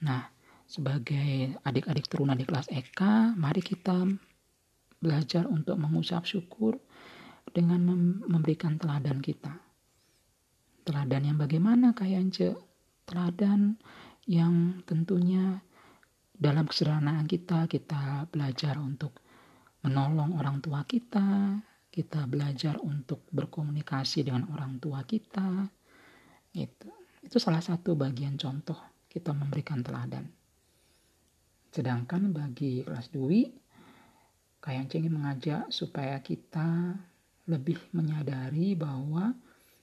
[0.03, 0.27] Nah,
[0.67, 4.07] sebagai adik-adik turunan di kelas EK, mari kita
[5.03, 6.79] belajar untuk mengucap syukur
[7.51, 7.83] dengan
[8.23, 9.51] memberikan teladan kita.
[10.83, 12.55] Teladan yang bagaimana Yance?
[13.03, 13.75] Teladan
[14.27, 15.59] yang tentunya
[16.31, 19.19] dalam kesederhanaan kita, kita belajar untuk
[19.83, 21.59] menolong orang tua kita,
[21.91, 25.67] kita belajar untuk berkomunikasi dengan orang tua kita.
[26.55, 26.89] Itu,
[27.21, 28.79] itu salah satu bagian contoh
[29.11, 30.42] kita memberikan teladan.
[31.73, 33.49] Sedangkan bagi kelas Dwi,
[34.63, 36.95] Kayang ingin mengajak supaya kita
[37.51, 39.35] lebih menyadari bahwa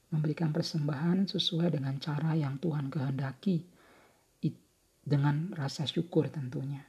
[0.09, 3.61] memberikan persembahan sesuai dengan cara yang Tuhan kehendaki
[5.05, 6.81] dengan rasa syukur tentunya.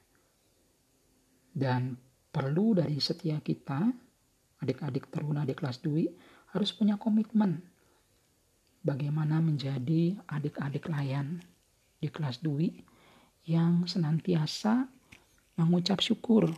[1.52, 2.00] Dan
[2.32, 3.92] perlu dari setiap kita,
[4.64, 6.08] adik-adik teruna di kelas Dwi,
[6.56, 7.60] harus punya komitmen
[8.88, 11.44] bagaimana menjadi adik-adik layan
[12.00, 12.91] di kelas Dwi
[13.46, 14.86] yang senantiasa
[15.58, 16.50] mengucap syukur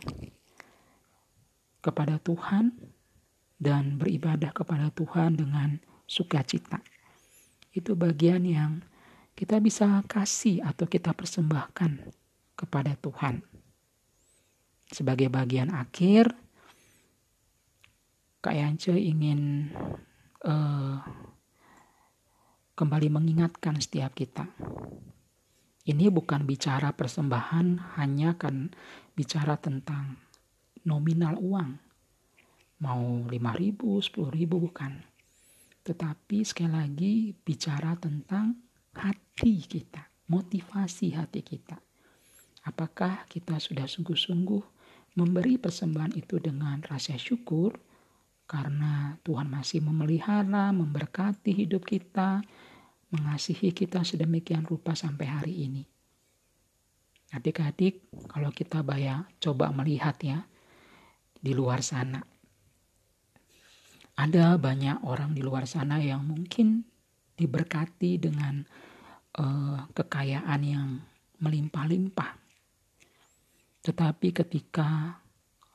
[1.84, 2.72] kepada Tuhan
[3.60, 6.80] dan beribadah kepada Tuhan dengan sukacita.
[7.72, 8.80] Itu bagian yang
[9.34, 12.14] kita bisa kasih atau kita persembahkan
[12.54, 13.42] kepada Tuhan.
[14.88, 16.30] Sebagai bagian akhir,
[18.44, 19.72] Kak Yance ingin
[20.44, 21.00] uh,
[22.76, 24.46] kembali mengingatkan setiap kita
[25.84, 28.72] ini bukan bicara persembahan, hanya kan
[29.12, 30.16] bicara tentang
[30.88, 31.80] nominal uang.
[32.84, 35.00] mau 5 ribu, 10 ribu bukan.
[35.88, 38.60] Tetapi sekali lagi bicara tentang
[38.92, 41.80] hati kita, motivasi hati kita.
[42.68, 44.60] Apakah kita sudah sungguh-sungguh
[45.16, 47.76] memberi persembahan itu dengan rasa syukur
[48.44, 52.44] karena Tuhan masih memelihara, memberkati hidup kita,
[53.14, 55.86] mengasihi kita sedemikian rupa sampai hari ini.
[57.30, 60.42] Adik-adik, kalau kita bayar, coba melihat ya
[61.38, 62.22] di luar sana.
[64.14, 66.86] Ada banyak orang di luar sana yang mungkin
[67.34, 68.62] diberkati dengan
[69.38, 70.88] uh, kekayaan yang
[71.42, 72.38] melimpah-limpah.
[73.82, 75.18] Tetapi ketika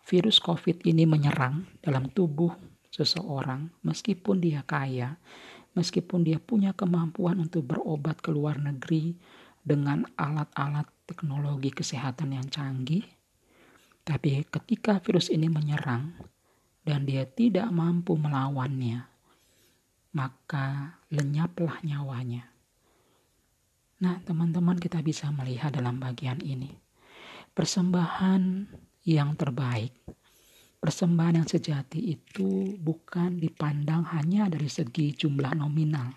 [0.07, 2.55] virus COVID ini menyerang dalam tubuh
[2.89, 5.19] seseorang, meskipun dia kaya,
[5.77, 9.13] meskipun dia punya kemampuan untuk berobat ke luar negeri
[9.59, 13.05] dengan alat-alat teknologi kesehatan yang canggih,
[14.05, 16.17] tapi ketika virus ini menyerang
[16.81, 19.05] dan dia tidak mampu melawannya,
[20.17, 22.49] maka lenyaplah nyawanya.
[23.99, 26.71] Nah, teman-teman, kita bisa melihat dalam bagian ini
[27.51, 28.71] persembahan
[29.03, 29.91] yang terbaik.
[30.79, 36.07] Persembahan yang sejati itu bukan dipandang hanya dari segi jumlah nominal,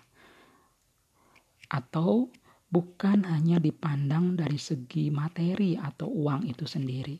[1.67, 2.31] atau
[2.71, 7.19] bukan hanya dipandang dari segi materi atau uang itu sendiri.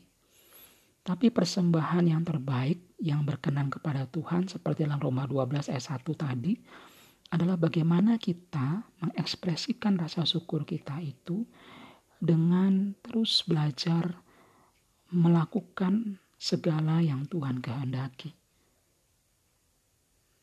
[1.04, 6.56] Tapi persembahan yang terbaik yang berkenan kepada Tuhan seperti dalam Roma 12 ayat 1 tadi
[7.28, 11.44] adalah bagaimana kita mengekspresikan rasa syukur kita itu
[12.16, 14.16] dengan terus belajar
[15.12, 18.28] melakukan segala yang Tuhan kehendaki.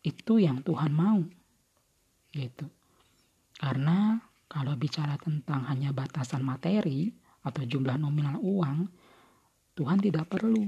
[0.01, 1.21] Itu yang Tuhan mau.
[2.33, 2.65] Gitu.
[3.61, 4.17] Karena
[4.49, 7.13] kalau bicara tentang hanya batasan materi
[7.45, 8.89] atau jumlah nominal uang,
[9.77, 10.65] Tuhan tidak perlu.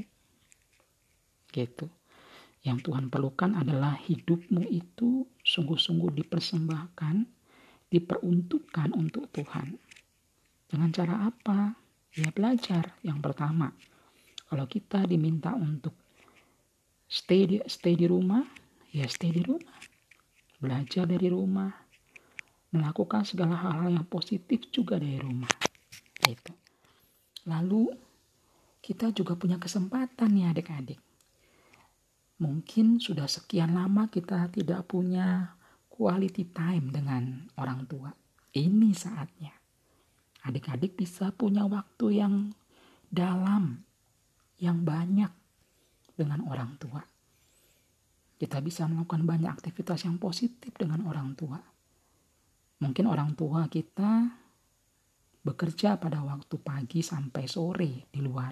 [1.50, 1.90] Gitu.
[2.62, 7.16] Yang Tuhan perlukan adalah hidupmu itu sungguh-sungguh dipersembahkan,
[7.90, 9.82] diperuntukkan untuk Tuhan.
[10.70, 11.74] Dengan cara apa?
[12.14, 13.74] Ya belajar yang pertama.
[14.54, 15.98] Kalau kita diminta untuk
[17.10, 18.46] stay di, stay di rumah,
[18.94, 19.82] ya stay di rumah.
[20.62, 21.74] Belajar dari rumah,
[22.70, 25.50] melakukan segala hal-hal yang positif juga dari rumah.
[26.22, 26.54] Gitu.
[27.50, 27.98] Lalu
[28.78, 31.02] kita juga punya kesempatan ya adik-adik.
[32.38, 35.58] Mungkin sudah sekian lama kita tidak punya
[35.90, 38.14] quality time dengan orang tua.
[38.54, 39.50] Ini saatnya.
[40.46, 42.54] Adik-adik bisa punya waktu yang
[43.10, 43.82] dalam,
[44.64, 45.30] yang banyak
[46.16, 47.04] dengan orang tua.
[48.40, 51.60] Kita bisa melakukan banyak aktivitas yang positif dengan orang tua
[52.84, 54.28] Mungkin orang tua kita
[55.40, 58.52] bekerja pada waktu pagi sampai sore di luar.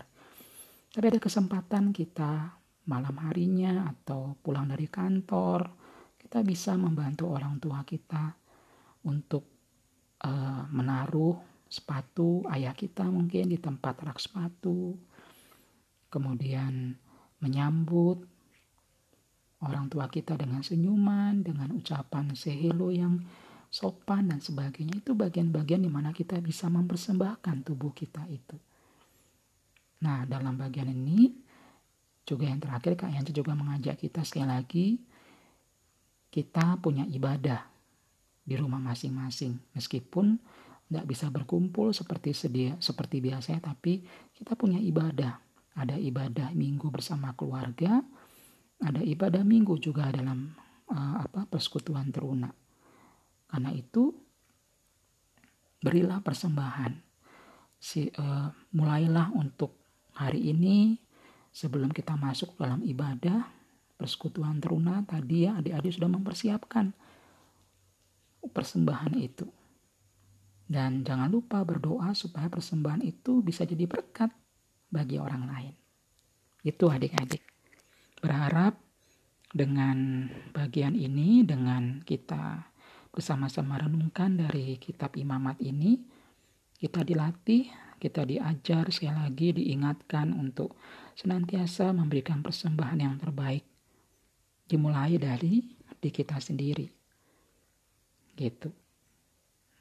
[0.87, 2.55] Tapi ada kesempatan kita
[2.87, 5.67] malam harinya atau pulang dari kantor,
[6.15, 8.31] kita bisa membantu orang tua kita
[9.03, 9.43] untuk
[10.23, 14.95] uh, menaruh sepatu ayah kita mungkin di tempat rak sepatu,
[16.11, 16.93] kemudian
[17.39, 18.21] menyambut
[19.63, 23.23] orang tua kita dengan senyuman, dengan ucapan sehelo yang
[23.71, 24.99] sopan dan sebagainya.
[24.99, 28.59] Itu bagian-bagian di mana kita bisa mempersembahkan tubuh kita itu.
[30.03, 31.31] Nah dalam bagian ini
[32.27, 34.87] juga yang terakhir Kak Yanti juga mengajak kita sekali lagi
[36.31, 37.63] kita punya ibadah
[38.41, 39.55] di rumah masing-masing.
[39.77, 40.41] Meskipun
[40.91, 44.03] tidak bisa berkumpul seperti sedia seperti biasa tapi
[44.35, 48.03] kita punya ibadah ada ibadah minggu bersama keluarga
[48.81, 50.51] ada ibadah minggu juga dalam
[50.89, 52.49] uh, apa persekutuan teruna
[53.51, 54.15] karena itu
[55.83, 56.93] berilah persembahan.
[57.81, 58.47] Si uh,
[58.77, 59.75] mulailah untuk
[60.15, 60.95] hari ini
[61.51, 63.43] sebelum kita masuk dalam ibadah
[63.99, 66.95] persekutuan teruna tadi ya adik-adik sudah mempersiapkan
[68.45, 69.49] persembahan itu.
[70.71, 74.31] Dan jangan lupa berdoa supaya persembahan itu bisa jadi berkat
[74.91, 75.73] bagi orang lain.
[76.61, 77.41] Itu adik-adik.
[78.21, 78.77] Berharap
[79.49, 82.69] dengan bagian ini, dengan kita
[83.11, 85.99] bersama-sama renungkan dari kitab imamat ini,
[86.77, 87.67] kita dilatih,
[87.97, 90.77] kita diajar sekali lagi diingatkan untuk
[91.17, 93.65] senantiasa memberikan persembahan yang terbaik.
[94.67, 95.61] Dimulai dari
[96.01, 96.87] di kita sendiri.
[98.33, 98.69] Gitu.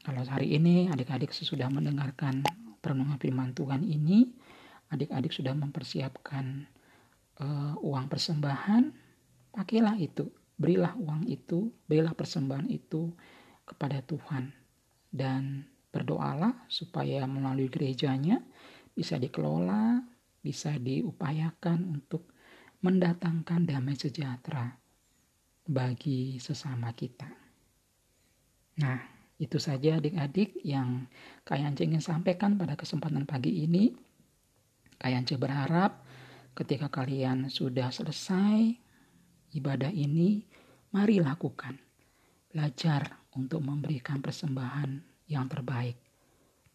[0.00, 2.42] Kalau hari ini adik-adik sesudah mendengarkan
[2.80, 4.32] perenungan firman Tuhan ini,
[4.90, 6.66] adik-adik sudah mempersiapkan
[7.40, 8.90] uh, uang persembahan,
[9.54, 10.26] pakailah itu
[10.60, 13.08] berilah uang itu, berilah persembahan itu
[13.64, 14.52] kepada Tuhan.
[15.10, 18.38] Dan berdoalah supaya melalui gerejanya
[18.94, 20.02] bisa dikelola,
[20.38, 22.30] bisa diupayakan untuk
[22.80, 24.76] mendatangkan damai sejahtera
[25.66, 27.28] bagi sesama kita.
[28.80, 28.98] Nah,
[29.40, 31.08] itu saja adik-adik yang
[31.44, 33.92] Kayance ingin sampaikan pada kesempatan pagi ini.
[35.00, 36.04] Kayance berharap
[36.52, 38.76] ketika kalian sudah selesai
[39.56, 40.44] ibadah ini,
[40.92, 41.80] mari lakukan.
[42.52, 45.00] Belajar untuk memberikan persembahan
[45.32, 45.96] yang terbaik.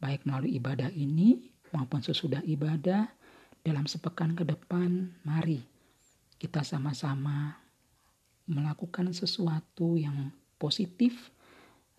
[0.01, 3.05] Baik melalui ibadah ini maupun sesudah ibadah
[3.61, 5.61] dalam sepekan ke depan, mari
[6.41, 7.61] kita sama-sama
[8.49, 11.29] melakukan sesuatu yang positif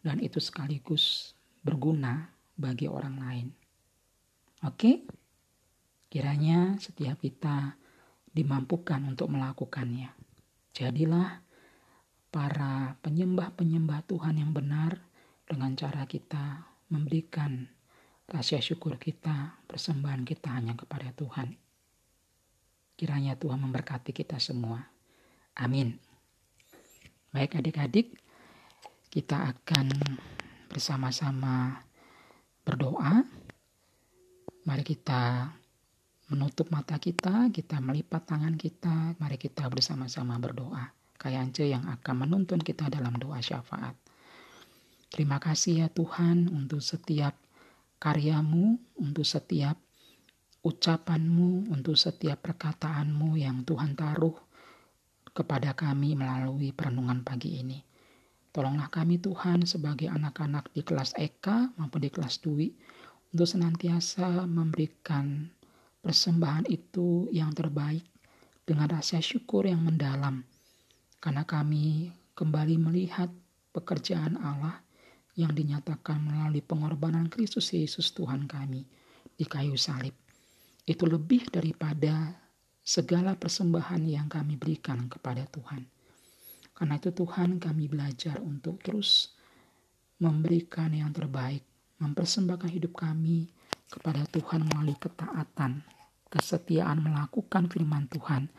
[0.03, 3.47] dan itu sekaligus berguna bagi orang lain.
[4.66, 5.07] Oke?
[6.07, 7.77] Kiranya setiap kita
[8.31, 10.13] dimampukan untuk melakukannya.
[10.77, 11.41] Jadilah
[12.29, 15.01] para penyembah-penyembah Tuhan yang benar
[15.49, 17.65] dengan cara kita memberikan
[18.29, 21.57] rasa syukur kita, persembahan kita hanya kepada Tuhan.
[22.97, 24.85] Kiranya Tuhan memberkati kita semua.
[25.57, 25.97] Amin.
[27.33, 28.17] Baik adik-adik,
[29.09, 29.93] kita akan
[30.69, 31.85] bersama-sama
[32.65, 33.25] berdoa.
[34.67, 35.55] Mari kita
[36.27, 40.91] menutup mata kita, kita melipat tangan kita, mari kita bersama-sama berdoa.
[41.16, 43.97] Kayak Ance yang akan menuntun kita dalam doa syafaat.
[45.09, 47.33] Terima kasih ya Tuhan untuk setiap
[48.03, 49.79] karyamu, untuk setiap
[50.66, 54.35] ucapanmu, untuk setiap perkataanmu yang Tuhan taruh
[55.31, 57.79] kepada kami melalui perenungan pagi ini.
[58.51, 62.72] Tolonglah kami Tuhan sebagai anak-anak di kelas Eka maupun di kelas Dwi
[63.37, 65.53] untuk senantiasa memberikan
[66.07, 68.07] persembahan itu yang terbaik
[68.63, 70.47] dengan rasa syukur yang mendalam
[71.19, 73.27] karena kami kembali melihat
[73.75, 74.87] pekerjaan Allah
[75.35, 78.87] yang dinyatakan melalui pengorbanan Kristus Yesus Tuhan kami
[79.35, 80.15] di kayu salib.
[80.87, 82.39] Itu lebih daripada
[82.87, 85.83] segala persembahan yang kami berikan kepada Tuhan.
[86.71, 89.35] Karena itu Tuhan kami belajar untuk terus
[90.23, 91.67] memberikan yang terbaik,
[91.99, 93.51] mempersembahkan hidup kami
[93.91, 95.95] kepada Tuhan melalui ketaatan,
[96.37, 98.53] kesetiaan melakukan firman Tuhan,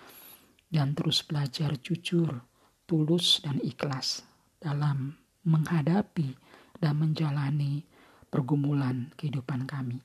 [0.74, 2.42] dan terus belajar jujur,
[2.90, 4.26] tulus, dan ikhlas
[4.58, 5.16] dalam
[5.48, 6.36] menghadapi
[6.82, 7.86] dan menjalani
[8.28, 10.04] pergumulan kehidupan kami.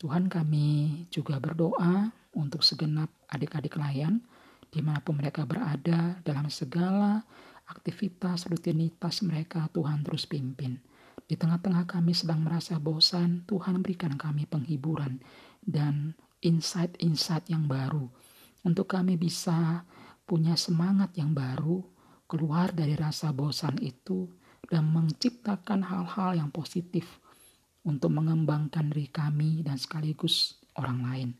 [0.00, 4.24] Tuhan kami juga berdoa untuk segenap adik-adik layan
[4.74, 7.22] di mana pun mereka berada dalam segala
[7.70, 10.82] aktivitas rutinitas mereka Tuhan terus pimpin.
[11.24, 15.22] Di tengah-tengah kami sedang merasa bosan, Tuhan berikan kami penghiburan
[15.64, 16.12] dan
[16.44, 18.06] insight-insight yang baru
[18.62, 19.82] untuk kami bisa
[20.28, 21.80] punya semangat yang baru
[22.28, 24.28] keluar dari rasa bosan itu
[24.68, 27.20] dan menciptakan hal-hal yang positif
[27.84, 31.30] untuk mengembangkan diri kami dan sekaligus orang lain.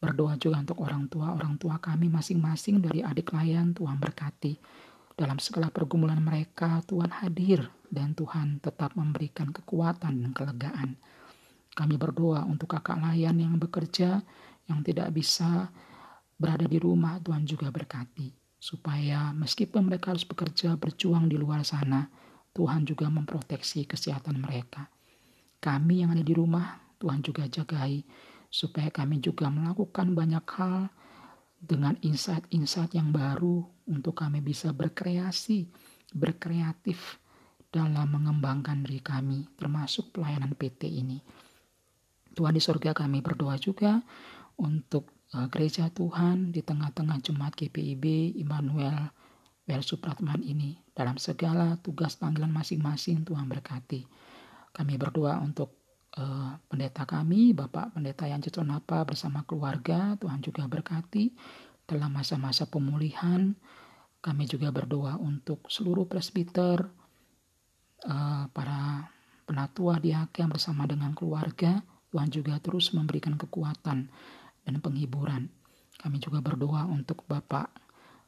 [0.00, 4.56] Berdoa juga untuk orang tua, orang tua kami masing-masing dari adik layan Tuhan berkati.
[5.12, 10.96] Dalam segala pergumulan mereka, Tuhan hadir dan Tuhan tetap memberikan kekuatan dan kelegaan.
[11.80, 14.20] Kami berdoa untuk kakak layan yang bekerja,
[14.68, 15.72] yang tidak bisa
[16.36, 18.36] berada di rumah, Tuhan juga berkati.
[18.60, 22.04] Supaya meskipun mereka harus bekerja, berjuang di luar sana,
[22.52, 24.92] Tuhan juga memproteksi kesehatan mereka.
[25.56, 28.04] Kami yang ada di rumah, Tuhan juga jagai
[28.50, 30.90] supaya kami juga melakukan banyak hal
[31.56, 35.70] dengan insight-insight yang baru untuk kami bisa berkreasi,
[36.12, 37.22] berkreatif
[37.70, 41.22] dalam mengembangkan diri kami, termasuk pelayanan PT ini.
[42.34, 44.00] Tuhan di surga kami berdoa juga
[44.60, 49.10] untuk uh, gereja Tuhan di tengah-tengah Jemaat GPIB Immanuel
[49.66, 54.06] Wel Supratman ini dalam segala tugas panggilan masing-masing Tuhan berkati.
[54.70, 55.74] Kami berdoa untuk
[56.18, 61.34] uh, pendeta kami, Bapak Pendeta yang Cetonapa bersama keluarga, Tuhan juga berkati
[61.86, 63.54] dalam masa-masa pemulihan.
[64.20, 66.84] Kami juga berdoa untuk seluruh presbiter,
[68.06, 69.10] uh, para
[69.44, 71.82] penatua di yang bersama dengan keluarga.
[72.10, 74.10] Tuhan juga terus memberikan kekuatan
[74.66, 75.46] dan penghiburan.
[76.00, 77.70] Kami juga berdoa untuk Bapak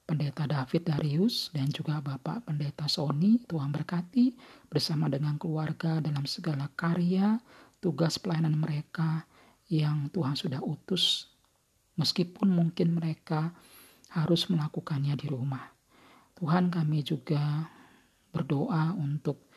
[0.02, 3.42] Pendeta David Darius dan juga Bapak Pendeta Sony.
[3.46, 4.34] Tuhan berkati
[4.66, 7.38] bersama dengan keluarga dalam segala karya,
[7.82, 9.24] tugas pelayanan mereka
[9.72, 11.32] yang Tuhan sudah utus,
[11.96, 13.56] meskipun mungkin mereka
[14.12, 15.72] harus melakukannya di rumah.
[16.36, 17.70] Tuhan kami juga
[18.34, 19.48] berdoa untuk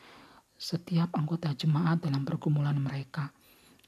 [0.56, 3.28] setiap anggota jemaat dalam pergumulan mereka.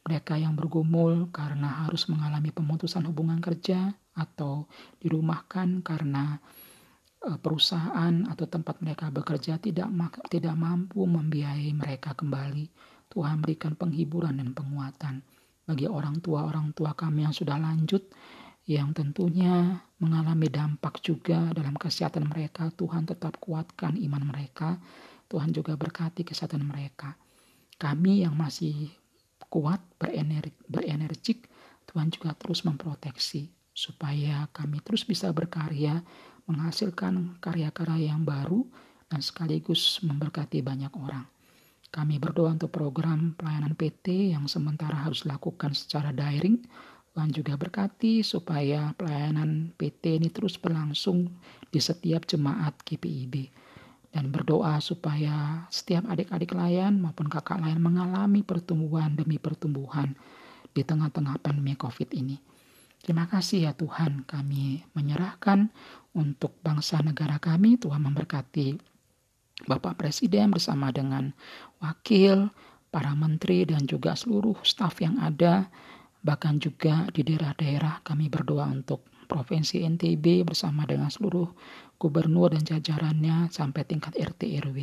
[0.09, 4.65] Mereka yang bergumul karena harus mengalami pemutusan hubungan kerja atau
[5.05, 6.41] dirumahkan karena
[7.21, 9.93] e, perusahaan atau tempat mereka bekerja tidak
[10.33, 12.73] tidak mampu membiayai mereka kembali.
[13.13, 15.21] Tuhan berikan penghiburan dan penguatan
[15.69, 18.09] bagi orang tua-orang tua kami yang sudah lanjut
[18.69, 22.69] yang tentunya mengalami dampak juga dalam kesehatan mereka.
[22.73, 24.77] Tuhan tetap kuatkan iman mereka.
[25.29, 27.17] Tuhan juga berkati kesehatan mereka.
[27.81, 28.93] Kami yang masih
[29.47, 31.47] kuat, berenergi, berenergik,
[31.87, 36.03] Tuhan juga terus memproteksi supaya kami terus bisa berkarya,
[36.51, 38.67] menghasilkan karya-karya yang baru,
[39.07, 41.25] dan sekaligus memberkati banyak orang.
[41.89, 46.61] Kami berdoa untuk program pelayanan PT yang sementara harus dilakukan secara daring.
[47.17, 51.33] Tuhan juga berkati supaya pelayanan PT ini terus berlangsung
[51.73, 53.49] di setiap jemaat GPIB.
[54.19, 60.19] Dan berdoa supaya setiap adik-adik layan maupun kakak layan mengalami pertumbuhan demi pertumbuhan
[60.75, 62.35] di tengah-tengah pandemi COVID ini.
[62.99, 65.71] Terima kasih ya Tuhan kami menyerahkan
[66.19, 67.79] untuk bangsa negara kami.
[67.79, 68.75] Tuhan memberkati
[69.71, 71.31] Bapak Presiden bersama dengan
[71.79, 72.51] wakil,
[72.91, 75.71] para menteri dan juga seluruh staf yang ada.
[76.27, 81.53] Bahkan juga di daerah-daerah kami berdoa untuk Provinsi NTB bersama dengan seluruh
[81.99, 84.79] gubernur dan jajarannya sampai tingkat RT RW.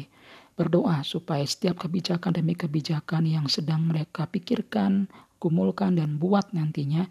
[0.56, 5.08] Berdoa supaya setiap kebijakan demi kebijakan yang sedang mereka pikirkan,
[5.40, 7.08] gumulkan dan buat nantinya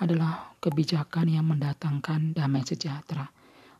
[0.00, 3.28] adalah kebijakan yang mendatangkan damai sejahtera.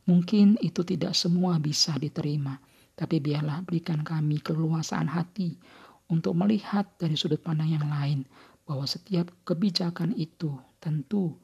[0.09, 2.57] Mungkin itu tidak semua bisa diterima,
[2.97, 5.57] tapi biarlah berikan kami keluasaan hati
[6.12, 8.22] untuk melihat dari sudut pandang yang lain
[8.66, 11.35] bahwa setiap kebijakan itu tentu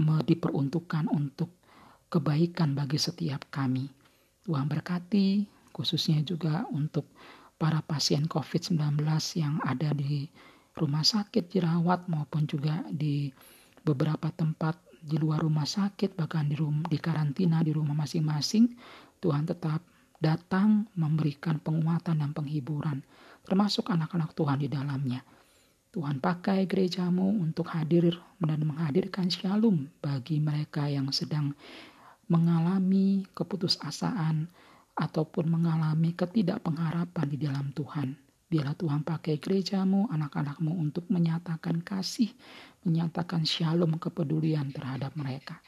[0.00, 1.59] diperuntukkan untuk
[2.10, 3.88] kebaikan bagi setiap kami.
[4.44, 7.06] Tuhan berkati khususnya juga untuk
[7.56, 8.98] para pasien COVID-19
[9.38, 10.26] yang ada di
[10.74, 13.30] rumah sakit dirawat maupun juga di
[13.86, 18.76] beberapa tempat di luar rumah sakit bahkan di rumah di karantina di rumah masing-masing
[19.20, 19.80] Tuhan tetap
[20.20, 23.00] datang memberikan penguatan dan penghiburan,
[23.44, 25.24] termasuk anak-anak Tuhan di dalamnya.
[25.90, 31.50] Tuhan pakai gerejamu untuk hadir dan menghadirkan shalom bagi mereka yang sedang
[32.30, 34.46] mengalami keputusasaan
[34.94, 38.14] ataupun mengalami ketidakpengharapan di dalam Tuhan.
[38.50, 42.30] Biarlah Tuhan pakai gerejamu, anak-anakmu untuk menyatakan kasih,
[42.82, 45.62] menyatakan shalom kepedulian terhadap mereka.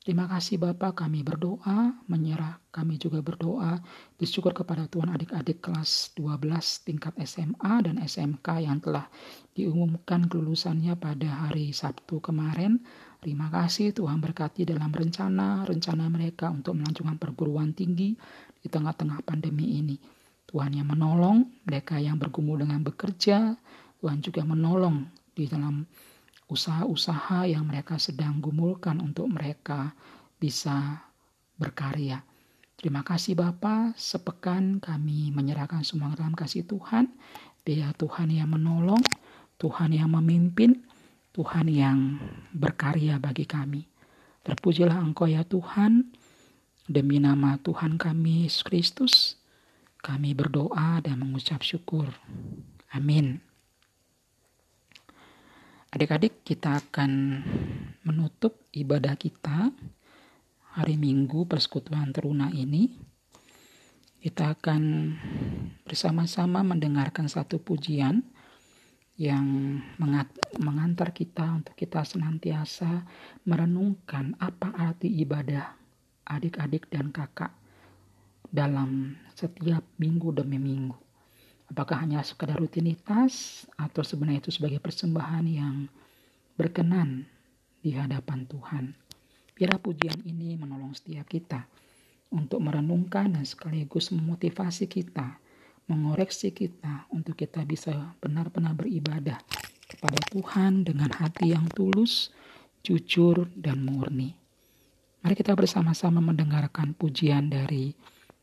[0.00, 3.84] Terima kasih Bapak, kami berdoa, menyerah, kami juga berdoa,
[4.16, 9.12] bersyukur kepada Tuhan adik-adik kelas 12 tingkat SMA dan SMK yang telah
[9.52, 12.80] diumumkan kelulusannya pada hari Sabtu kemarin.
[13.20, 18.16] Terima kasih Tuhan berkati dalam rencana-rencana mereka untuk melanjutkan perguruan tinggi
[18.56, 20.00] di tengah-tengah pandemi ini.
[20.48, 23.60] Tuhan yang menolong mereka yang bergumul dengan bekerja,
[24.00, 25.04] Tuhan juga menolong
[25.36, 25.84] di dalam
[26.48, 29.92] usaha-usaha yang mereka sedang gumulkan untuk mereka
[30.40, 31.04] bisa
[31.60, 32.24] berkarya.
[32.80, 37.12] Terima kasih Bapa, sepekan kami menyerahkan semua dalam kasih Tuhan.
[37.68, 39.04] Dia Tuhan yang menolong,
[39.60, 40.80] Tuhan yang memimpin,
[41.30, 42.18] Tuhan yang
[42.50, 43.86] berkarya bagi kami.
[44.42, 46.10] Terpujilah Engkau ya Tuhan,
[46.90, 49.14] demi nama Tuhan kami Yesus Kristus,
[50.02, 52.10] kami berdoa dan mengucap syukur.
[52.90, 53.38] Amin.
[55.90, 57.42] Adik-adik, kita akan
[58.06, 59.74] menutup ibadah kita
[60.78, 62.94] hari Minggu persekutuan teruna ini.
[64.22, 64.82] Kita akan
[65.82, 68.22] bersama-sama mendengarkan satu pujian
[69.20, 69.76] yang
[70.56, 73.04] mengantar kita untuk kita senantiasa
[73.44, 75.76] merenungkan apa arti ibadah
[76.24, 77.52] adik-adik dan kakak
[78.48, 80.96] dalam setiap minggu demi minggu.
[81.68, 85.84] Apakah hanya sekadar rutinitas atau sebenarnya itu sebagai persembahan yang
[86.56, 87.28] berkenan
[87.84, 88.84] di hadapan Tuhan.
[89.52, 91.68] Biarlah pujian ini menolong setiap kita
[92.32, 95.36] untuk merenungkan dan sekaligus memotivasi kita,
[95.90, 99.42] mengoreksi kita untuk kita bisa benar-benar beribadah
[99.90, 102.30] kepada Tuhan dengan hati yang tulus,
[102.86, 104.38] jujur, dan murni.
[105.26, 107.90] Mari kita bersama-sama mendengarkan pujian dari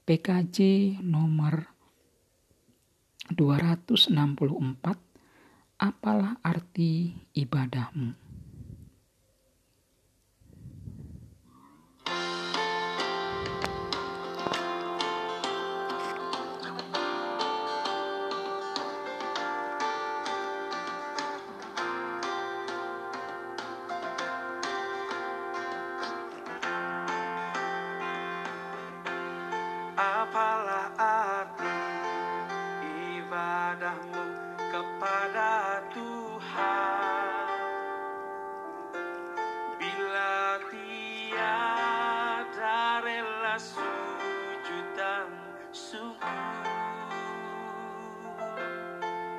[0.04, 1.72] PKJ nomor
[3.32, 4.12] 264
[5.78, 8.27] Apalah arti ibadahmu?
[43.58, 45.34] sujud dan
[45.74, 46.22] sungguh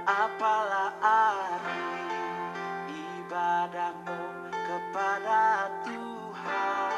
[0.02, 1.86] apalah arti
[3.22, 6.90] ibadahmu kepada Tuhan?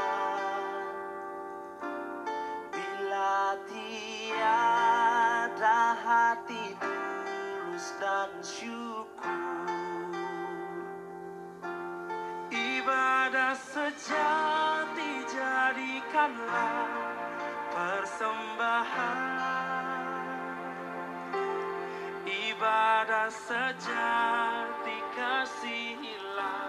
[2.72, 4.80] Bila tiada
[6.00, 9.60] hati tulus dan syukur
[12.48, 17.09] ibadah sejati jadikanlah
[22.28, 26.68] Ibadah sejati kasihilah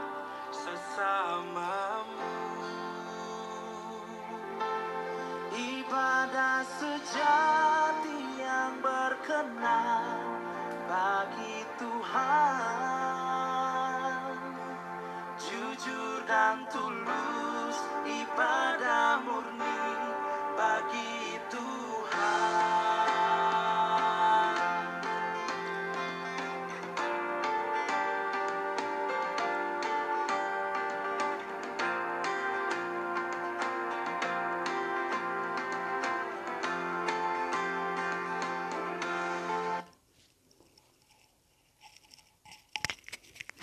[0.55, 2.31] sesamamu.
[5.51, 10.39] Ibadah sejati yang berkenan
[10.87, 12.31] bagi Tuhan.
[15.35, 17.75] Jujur dan tulus
[18.07, 18.70] ibadah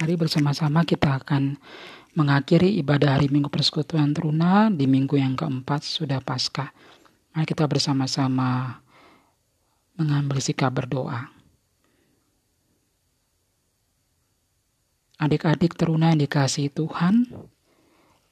[0.09, 1.61] Mari bersama-sama kita akan
[2.17, 6.73] mengakhiri ibadah hari Minggu Persekutuan Teruna di minggu yang keempat sudah Paskah.
[7.37, 8.81] Mari kita bersama-sama
[10.01, 11.29] mengambil sikap berdoa.
[15.21, 17.29] Adik-adik teruna yang dikasih Tuhan,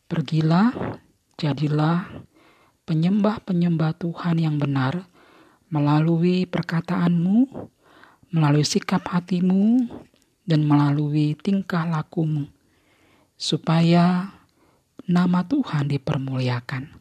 [0.08, 0.72] pergilah,
[1.36, 2.08] jadilah
[2.88, 5.04] penyembah-penyembah Tuhan yang benar
[5.68, 7.68] melalui perkataanmu,
[8.32, 9.92] melalui sikap hatimu,
[10.46, 12.46] dan melalui tingkah lakumu,
[13.34, 14.32] supaya
[15.04, 16.96] nama Tuhan dipermuliakan.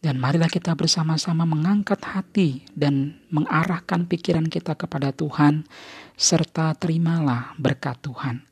[0.00, 5.68] Dan marilah kita bersama-sama mengangkat hati dan mengarahkan pikiran kita kepada Tuhan,
[6.16, 8.42] serta terimalah berkat Tuhan.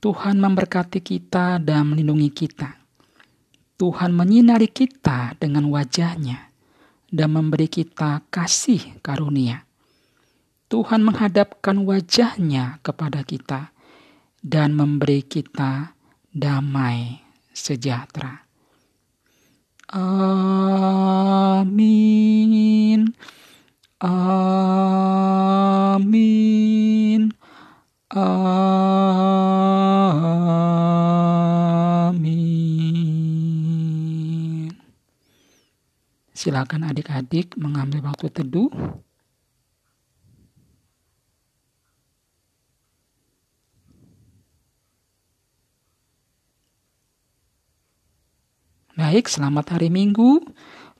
[0.00, 2.80] Tuhan memberkati kita dan melindungi kita.
[3.76, 6.52] Tuhan menyinari kita dengan wajahnya
[7.10, 9.66] dan memberi kita kasih karunia.
[10.70, 13.74] Tuhan menghadapkan wajahnya kepada kita
[14.38, 15.98] dan memberi kita
[16.30, 17.18] damai
[17.50, 18.46] sejahtera.
[21.50, 21.90] Amin.
[23.98, 24.94] Amin.
[28.14, 28.70] Amin.
[36.30, 38.70] Silakan adik-adik mengambil waktu teduh.
[49.00, 50.44] Baik, selamat hari Minggu.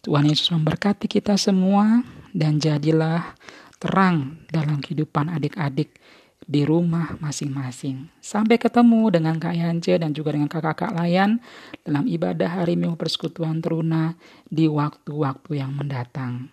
[0.01, 2.01] Tuhan Yesus memberkati kita semua
[2.33, 3.37] dan jadilah
[3.77, 6.01] terang dalam kehidupan adik-adik
[6.41, 8.09] di rumah masing-masing.
[8.25, 11.45] Sampai ketemu dengan Kak Yance dan juga dengan kakak-kakak layan
[11.85, 14.17] dalam ibadah hari Minggu Persekutuan Teruna
[14.49, 16.49] di waktu-waktu yang mendatang.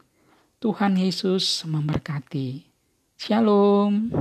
[0.60, 2.68] Tuhan Yesus memberkati.
[3.16, 4.12] Shalom.